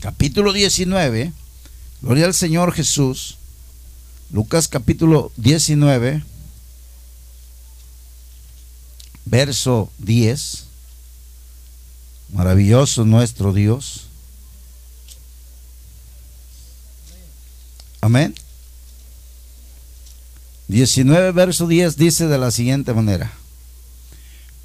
capítulo 0.00 0.52
19, 0.52 1.32
gloria 2.02 2.26
al 2.26 2.34
Señor 2.34 2.72
Jesús, 2.72 3.38
Lucas 4.30 4.68
capítulo 4.68 5.32
19, 5.36 6.22
verso 9.24 9.90
10, 9.98 10.65
maravilloso 12.30 13.04
nuestro 13.04 13.52
Dios. 13.52 14.06
Amén. 18.00 18.34
19, 20.68 21.32
verso 21.32 21.66
10 21.66 21.96
dice 21.96 22.26
de 22.26 22.38
la 22.38 22.50
siguiente 22.50 22.92
manera 22.92 23.32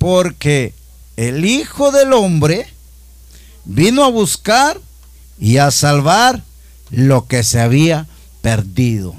porque 0.02 0.74
el 1.15 1.45
Hijo 1.45 1.91
del 1.91 2.12
Hombre 2.13 2.67
vino 3.65 4.04
a 4.04 4.10
buscar 4.10 4.82
y 5.39 5.58
a 5.58 5.69
salvar 5.69 6.41
lo 6.89 7.28
que 7.28 7.43
se 7.43 7.62
había 7.62 8.08
perdido. 8.41 9.13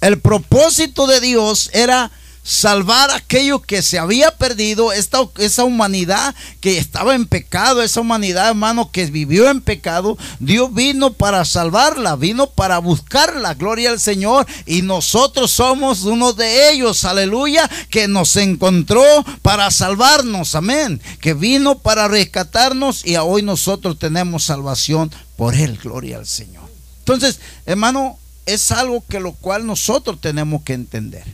El 0.00 0.20
propósito 0.20 1.08
de 1.08 1.20
Dios 1.20 1.70
era 1.72 2.12
salvar 2.48 3.10
aquello 3.10 3.60
que 3.60 3.82
se 3.82 3.98
había 3.98 4.30
perdido, 4.30 4.94
esta, 4.94 5.18
esa 5.36 5.64
humanidad 5.64 6.34
que 6.60 6.78
estaba 6.78 7.14
en 7.14 7.26
pecado, 7.26 7.82
esa 7.82 8.00
humanidad, 8.00 8.48
hermano, 8.48 8.90
que 8.90 9.04
vivió 9.04 9.50
en 9.50 9.60
pecado. 9.60 10.16
Dios 10.40 10.72
vino 10.72 11.12
para 11.12 11.44
salvarla, 11.44 12.16
vino 12.16 12.48
para 12.48 12.78
buscarla, 12.78 13.52
gloria 13.52 13.90
al 13.90 14.00
Señor. 14.00 14.46
Y 14.64 14.80
nosotros 14.80 15.50
somos 15.50 16.04
uno 16.04 16.32
de 16.32 16.70
ellos, 16.70 17.04
aleluya, 17.04 17.68
que 17.90 18.08
nos 18.08 18.34
encontró 18.36 19.04
para 19.42 19.70
salvarnos, 19.70 20.54
amén. 20.54 21.02
Que 21.20 21.34
vino 21.34 21.78
para 21.80 22.08
rescatarnos 22.08 23.04
y 23.04 23.16
hoy 23.16 23.42
nosotros 23.42 23.98
tenemos 23.98 24.44
salvación 24.44 25.10
por 25.36 25.54
Él, 25.54 25.78
gloria 25.82 26.16
al 26.16 26.26
Señor. 26.26 26.64
Entonces, 27.00 27.40
hermano, 27.66 28.18
es 28.46 28.72
algo 28.72 29.04
que 29.06 29.20
lo 29.20 29.32
cual 29.32 29.66
nosotros 29.66 30.18
tenemos 30.18 30.62
que 30.62 30.72
entender, 30.72 31.24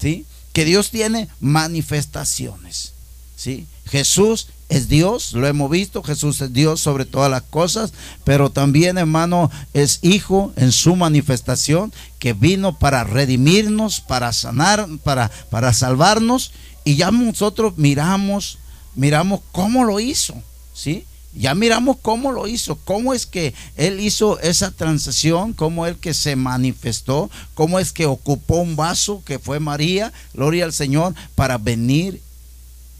¿sí? 0.00 0.26
Que 0.56 0.64
Dios 0.64 0.90
tiene 0.90 1.28
manifestaciones. 1.38 2.94
¿sí? 3.36 3.66
Jesús 3.84 4.48
es 4.70 4.88
Dios, 4.88 5.34
lo 5.34 5.46
hemos 5.46 5.70
visto, 5.70 6.02
Jesús 6.02 6.40
es 6.40 6.54
Dios 6.54 6.80
sobre 6.80 7.04
todas 7.04 7.30
las 7.30 7.42
cosas, 7.42 7.92
pero 8.24 8.48
también, 8.48 8.96
hermano, 8.96 9.50
es 9.74 9.98
Hijo 10.00 10.54
en 10.56 10.72
su 10.72 10.96
manifestación, 10.96 11.92
que 12.18 12.32
vino 12.32 12.78
para 12.78 13.04
redimirnos, 13.04 14.00
para 14.00 14.32
sanar, 14.32 14.88
para, 15.04 15.30
para 15.50 15.74
salvarnos, 15.74 16.52
y 16.84 16.96
ya 16.96 17.10
nosotros 17.10 17.74
miramos, 17.76 18.56
miramos 18.94 19.42
cómo 19.52 19.84
lo 19.84 20.00
hizo, 20.00 20.36
¿sí? 20.72 21.04
Ya 21.38 21.54
miramos 21.54 21.98
cómo 22.00 22.32
lo 22.32 22.48
hizo, 22.48 22.76
cómo 22.76 23.12
es 23.12 23.26
que 23.26 23.52
él 23.76 24.00
hizo 24.00 24.40
esa 24.40 24.70
transacción, 24.70 25.52
cómo 25.52 25.86
es 25.86 25.96
que 25.96 26.14
se 26.14 26.34
manifestó, 26.34 27.30
cómo 27.54 27.78
es 27.78 27.92
que 27.92 28.06
ocupó 28.06 28.56
un 28.56 28.74
vaso 28.74 29.22
que 29.24 29.38
fue 29.38 29.60
María, 29.60 30.12
gloria 30.32 30.64
al 30.64 30.72
Señor, 30.72 31.14
para 31.34 31.58
venir 31.58 32.22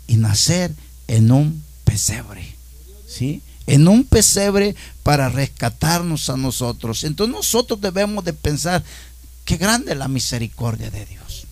y 0.07 0.17
nacer 0.17 0.75
en 1.09 1.31
un 1.31 1.63
pesebre. 1.85 2.55
¿Sí? 3.09 3.41
En 3.67 3.89
un 3.89 4.05
pesebre 4.05 4.77
para 5.03 5.29
rescatarnos 5.29 6.29
a 6.29 6.37
nosotros. 6.37 7.05
Entonces 7.05 7.35
nosotros 7.35 7.81
debemos 7.81 8.25
de 8.25 8.35
pensar, 8.35 8.85
qué 9.45 9.57
grande 9.57 9.95
la 9.95 10.09
misericordia 10.09 10.91
de 10.91 11.07
Dios. 11.07 11.47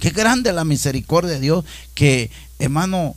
Qué 0.00 0.10
grande 0.10 0.52
la 0.52 0.64
misericordia 0.64 1.32
de 1.32 1.40
Dios 1.40 1.64
que, 1.94 2.30
hermano, 2.58 3.16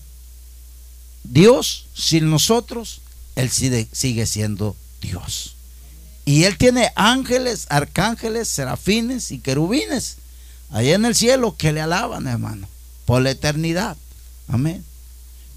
Dios 1.23 1.87
sin 1.93 2.29
nosotros, 2.29 3.01
Él 3.35 3.49
sigue 3.49 4.25
siendo 4.25 4.75
Dios. 5.01 5.55
Y 6.25 6.43
Él 6.43 6.57
tiene 6.57 6.91
ángeles, 6.95 7.65
arcángeles, 7.69 8.47
serafines 8.47 9.31
y 9.31 9.39
querubines 9.39 10.17
allá 10.71 10.95
en 10.95 11.05
el 11.05 11.15
cielo 11.15 11.55
que 11.57 11.71
le 11.71 11.81
alaban, 11.81 12.27
hermano, 12.27 12.67
por 13.05 13.21
la 13.21 13.31
eternidad. 13.31 13.97
Amén. 14.47 14.83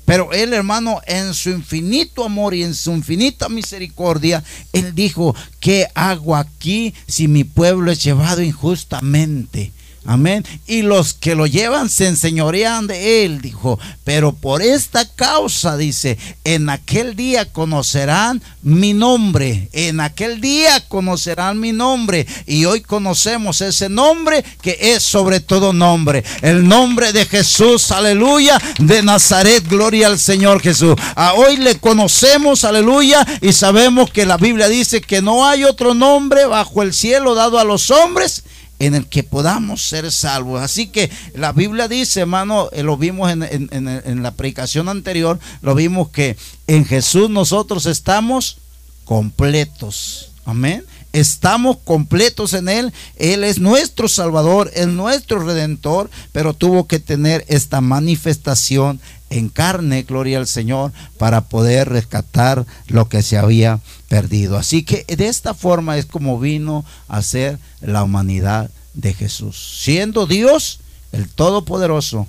Pero 0.05 0.33
Él, 0.33 0.53
hermano, 0.53 1.01
en 1.07 1.33
su 1.35 1.51
infinito 1.51 2.25
amor 2.25 2.55
y 2.55 2.65
en 2.65 2.75
su 2.75 2.93
infinita 2.93 3.49
misericordia, 3.49 4.43
Él 4.73 4.95
dijo, 4.95 5.35
¿qué 5.61 5.87
hago 5.95 6.37
aquí 6.37 6.93
si 7.07 7.29
mi 7.29 7.45
pueblo 7.45 7.93
es 7.93 8.03
llevado 8.03 8.43
injustamente? 8.43 9.73
Amén. 10.05 10.45
Y 10.67 10.83
los 10.83 11.15
que 11.15 11.37
lo 11.37 11.47
llevan 11.47 11.89
se 11.89 12.09
enseñorean 12.09 12.89
de 12.89 13.25
él, 13.25 13.41
dijo. 13.41 13.79
Pero 14.03 14.33
por 14.33 14.61
esta 14.61 15.05
causa, 15.05 15.77
dice, 15.77 16.19
en 16.43 16.69
aquel 16.71 17.15
día 17.15 17.53
conocerán 17.53 18.43
mi 18.63 18.95
nombre. 18.95 19.69
En 19.73 20.01
aquel 20.01 20.41
día 20.41 20.81
conocerán 20.89 21.61
mi 21.61 21.71
nombre. 21.73 22.27
Y 22.47 22.65
hoy 22.65 22.81
conocemos 22.81 23.61
ese 23.61 23.89
nombre 23.89 24.45
que 24.61 24.77
es 24.81 25.05
sobre 25.05 25.39
todo 25.39 25.73
nombre. 25.73 26.25
El 26.41 26.67
nombre 26.67 27.13
de 27.13 27.25
Jesús, 27.25 27.93
aleluya, 27.93 28.61
de 28.79 29.03
Nazaret, 29.05 29.65
gloria 29.69 30.09
al 30.09 30.19
Señor 30.19 30.61
Jesús. 30.61 30.97
A 31.15 31.35
hoy 31.35 31.59
le 31.59 31.79
conocemos, 31.79 32.65
aleluya, 32.65 33.25
y 33.41 33.53
sabemos 33.53 34.11
que 34.11 34.27
la 34.27 34.37
Biblia 34.37 34.69
dice 34.69 35.01
que 35.01 35.23
no 35.23 35.47
hay 35.47 35.63
otro 35.63 35.95
nombre 35.95 36.47
bajo 36.47 36.83
el 36.83 36.93
cielo 36.93 37.37
dado 37.37 37.61
a 37.61 37.65
los 37.65 37.91
hombres 37.91 38.43
en 38.83 38.97
el 38.97 39.07
que 39.07 39.23
podamos 39.23 39.81
ser 39.89 40.11
salvos. 40.11 40.61
Así 40.61 40.89
que 40.89 41.09
la 41.35 41.53
Biblia 41.53 41.87
dice, 41.87 42.23
hermano, 42.23 42.69
eh, 42.73 42.83
lo 42.83 42.97
vimos 42.97 43.31
en, 43.31 44.23
la 44.23 44.33
predicación 44.33 44.89
anterior, 44.89 45.39
lo 45.63 45.77
vimos 45.77 46.09
que 46.09 46.37
en 46.67 46.85
Jesús 46.85 47.31
nosotros 47.31 47.87
estamos 47.87 48.59
completos. 49.05 50.33
Amén. 50.45 50.85
Estamos 51.13 51.77
completos 51.85 52.55
en 52.55 52.69
Él. 52.69 52.93
Él 53.17 53.45
es 53.45 53.59
nuestro 53.59 54.09
Salvador, 54.09 54.71
es 54.75 54.87
nuestro 54.87 55.41
Redentor, 55.41 56.11
pero 56.33 56.55
tuvo 56.55 56.87
que 56.87 56.99
tener 57.01 57.45
esta 57.49 57.81
manifestación 57.81 59.01
en 59.29 59.49
carne, 59.49 60.03
gloria 60.03 60.39
al 60.39 60.47
Señor, 60.47 60.93
para 61.19 61.43
poder 61.43 61.89
rescatar 61.89 62.67
lo 62.87 63.09
que 63.09 63.23
se 63.23 63.37
había 63.37 63.81
perdido. 64.09 64.57
Así 64.57 64.85
que 64.85 65.05
de 65.05 65.29
esta 65.29 65.55
forma 65.55 65.99
es 65.99 66.07
como 66.07 66.39
vino 66.39 66.85
a 67.09 67.23
ser 67.23 67.59
la 67.81 68.03
humanidad 68.03 68.71
de 68.95 69.15
Jesús. 69.15 69.81
Siendo 69.83 70.27
Dios, 70.27 70.81
el 71.13 71.29
Todopoderoso, 71.29 72.27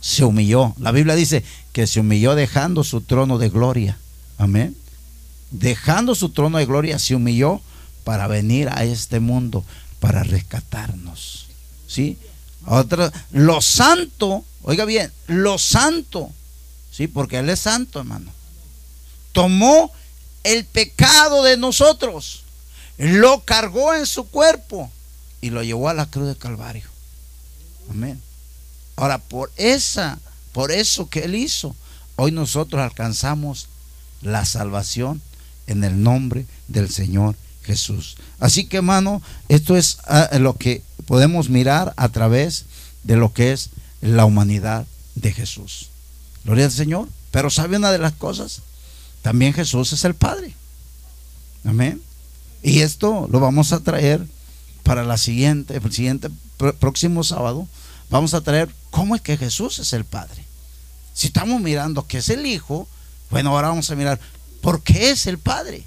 se 0.00 0.24
humilló. 0.24 0.74
La 0.78 0.92
Biblia 0.92 1.14
dice 1.14 1.44
que 1.72 1.86
se 1.86 2.00
humilló 2.00 2.34
dejando 2.34 2.84
su 2.84 3.00
trono 3.00 3.38
de 3.38 3.48
gloria. 3.48 3.98
Amén. 4.38 4.76
Dejando 5.50 6.14
su 6.14 6.30
trono 6.30 6.58
de 6.58 6.66
gloria, 6.66 6.98
se 6.98 7.14
humilló 7.14 7.60
para 8.10 8.26
venir 8.26 8.68
a 8.72 8.82
este 8.82 9.20
mundo, 9.20 9.64
para 10.00 10.24
rescatarnos. 10.24 11.46
¿Sí? 11.86 12.18
Otra, 12.66 13.12
lo 13.30 13.62
santo, 13.62 14.44
oiga 14.62 14.84
bien, 14.84 15.12
lo 15.28 15.58
santo, 15.58 16.28
¿sí? 16.90 17.06
Porque 17.06 17.38
Él 17.38 17.48
es 17.50 17.60
santo, 17.60 18.00
hermano. 18.00 18.32
Tomó 19.30 19.92
el 20.42 20.64
pecado 20.64 21.44
de 21.44 21.56
nosotros, 21.56 22.42
lo 22.98 23.44
cargó 23.44 23.94
en 23.94 24.06
su 24.06 24.24
cuerpo 24.26 24.90
y 25.40 25.50
lo 25.50 25.62
llevó 25.62 25.88
a 25.88 25.94
la 25.94 26.06
cruz 26.06 26.26
de 26.26 26.34
Calvario. 26.34 26.88
Amén. 27.90 28.20
Ahora, 28.96 29.18
por 29.18 29.52
esa, 29.54 30.18
por 30.50 30.72
eso 30.72 31.08
que 31.08 31.20
él 31.20 31.36
hizo, 31.36 31.76
hoy 32.16 32.32
nosotros 32.32 32.82
alcanzamos 32.82 33.68
la 34.20 34.44
salvación 34.44 35.22
en 35.68 35.84
el 35.84 36.02
nombre 36.02 36.46
del 36.66 36.90
Señor 36.90 37.36
Jesús. 37.62 38.16
Así 38.38 38.64
que, 38.64 38.78
hermano, 38.78 39.22
esto 39.48 39.76
es 39.76 39.98
ah, 40.06 40.28
lo 40.38 40.54
que 40.54 40.82
podemos 41.06 41.48
mirar 41.48 41.92
a 41.96 42.08
través 42.08 42.64
de 43.04 43.16
lo 43.16 43.32
que 43.32 43.52
es 43.52 43.70
la 44.00 44.24
humanidad 44.24 44.86
de 45.14 45.32
Jesús. 45.32 45.90
Gloria 46.44 46.66
al 46.66 46.72
Señor. 46.72 47.08
Pero 47.30 47.50
¿sabe 47.50 47.76
una 47.76 47.92
de 47.92 47.98
las 47.98 48.12
cosas? 48.12 48.62
También 49.22 49.52
Jesús 49.52 49.92
es 49.92 50.04
el 50.04 50.14
Padre. 50.14 50.54
Amén. 51.64 52.02
Y 52.62 52.80
esto 52.80 53.28
lo 53.30 53.40
vamos 53.40 53.72
a 53.72 53.80
traer 53.80 54.26
para 54.82 55.04
la 55.04 55.16
siguiente, 55.16 55.76
el 55.76 55.92
siguiente 55.92 56.28
próximo 56.78 57.22
sábado. 57.22 57.68
Vamos 58.10 58.34
a 58.34 58.40
traer 58.40 58.68
cómo 58.90 59.14
es 59.14 59.22
que 59.22 59.36
Jesús 59.36 59.78
es 59.78 59.92
el 59.92 60.04
Padre. 60.04 60.44
Si 61.14 61.28
estamos 61.28 61.60
mirando 61.60 62.06
que 62.06 62.18
es 62.18 62.28
el 62.28 62.46
Hijo, 62.46 62.88
bueno, 63.30 63.50
ahora 63.50 63.68
vamos 63.68 63.90
a 63.90 63.94
mirar 63.94 64.18
por 64.60 64.82
qué 64.82 65.10
es 65.10 65.26
el 65.26 65.38
Padre. 65.38 65.84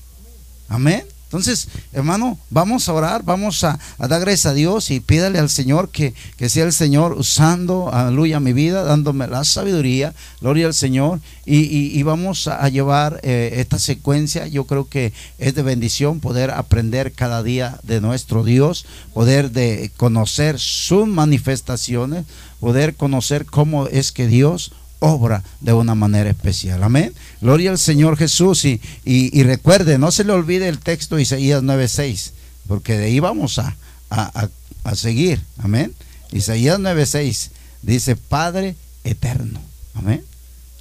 Amén. 0.69 1.05
Entonces, 1.33 1.67
hermano, 1.93 2.37
vamos 2.51 2.87
a 2.87 2.93
orar, 2.93 3.23
vamos 3.23 3.63
a, 3.63 3.79
dar 3.97 4.21
gracias 4.21 4.45
a 4.45 4.53
Dios 4.53 4.91
y 4.91 4.99
pídale 4.99 5.39
al 5.39 5.49
Señor 5.49 5.89
que, 5.89 6.13
sea 6.47 6.63
el 6.63 6.73
Señor 6.73 7.13
usando, 7.13 7.91
aleluya, 7.91 8.39
mi 8.39 8.53
vida, 8.53 8.83
dándome 8.83 9.25
la 9.25 9.43
sabiduría, 9.43 10.13
gloria 10.41 10.67
al 10.67 10.75
Señor, 10.75 11.21
y, 11.43 12.03
vamos 12.03 12.47
a, 12.47 12.69
llevar 12.69 13.19
eh, 13.23 13.55
esta 13.55 13.79
secuencia. 13.79 14.45
Yo 14.45 14.65
creo 14.65 14.87
que 14.87 15.11
es 15.39 15.55
de 15.55 15.63
bendición 15.63 16.19
poder 16.19 16.51
aprender 16.51 17.13
cada 17.13 17.41
día 17.41 17.79
de 17.81 17.99
nuestro 17.99 18.43
Dios, 18.43 18.85
poder 19.15 19.49
de 19.49 19.89
conocer 19.97 20.59
sus 20.59 21.07
manifestaciones, 21.07 22.25
poder 22.59 22.93
conocer 22.93 23.47
cómo 23.47 23.87
es 23.87 24.11
que 24.11 24.27
Dios 24.27 24.71
obra 25.03 25.43
de 25.59 25.73
una 25.73 25.95
manera 25.95 26.29
especial. 26.29 26.81
Amén. 26.81 27.13
Gloria 27.41 27.71
al 27.71 27.77
Señor 27.77 28.17
Jesús. 28.17 28.63
Y, 28.65 28.81
y, 29.03 29.43
recuerde, 29.43 29.97
no 29.97 30.11
se 30.11 30.23
le 30.23 30.31
olvide 30.31 30.69
el 30.69 30.79
texto 30.79 31.17
de 31.17 31.23
Isaías 31.23 31.61
9:6, 31.61 32.31
porque 32.67 32.97
de 32.97 33.05
ahí 33.05 33.19
vamos 33.19 33.59
a, 33.59 33.75
a, 34.09 34.95
seguir. 34.95 35.41
Amén. 35.57 35.93
Isaías 36.31 36.79
9:6 36.79 37.49
dice, 37.81 38.15
Padre 38.15 38.75
eterno. 39.03 39.59
Amén. 39.93 40.23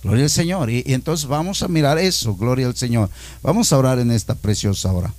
Gloria 0.02 0.24
al 0.24 0.30
Señor. 0.30 0.70
Y, 0.70 0.84
y, 0.86 0.94
entonces 0.94 1.26
vamos 1.26 1.62
a 1.62 1.68
mirar 1.68 1.98
eso, 1.98 2.34
gloria 2.36 2.66
al 2.66 2.76
Señor. 2.76 3.10
Vamos 3.42 3.72
a 3.72 3.78
orar 3.78 3.98
en 3.98 4.12
esta 4.12 4.34
preciosa 4.34 4.92
hora. 4.92 5.12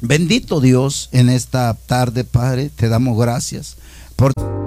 Bendito 0.00 0.60
Dios 0.60 1.08
en 1.12 1.28
esta 1.28 1.74
tarde, 1.74 2.24
Padre, 2.24 2.70
te 2.70 2.88
damos 2.88 3.18
gracias 3.18 3.76
por... 4.16 4.59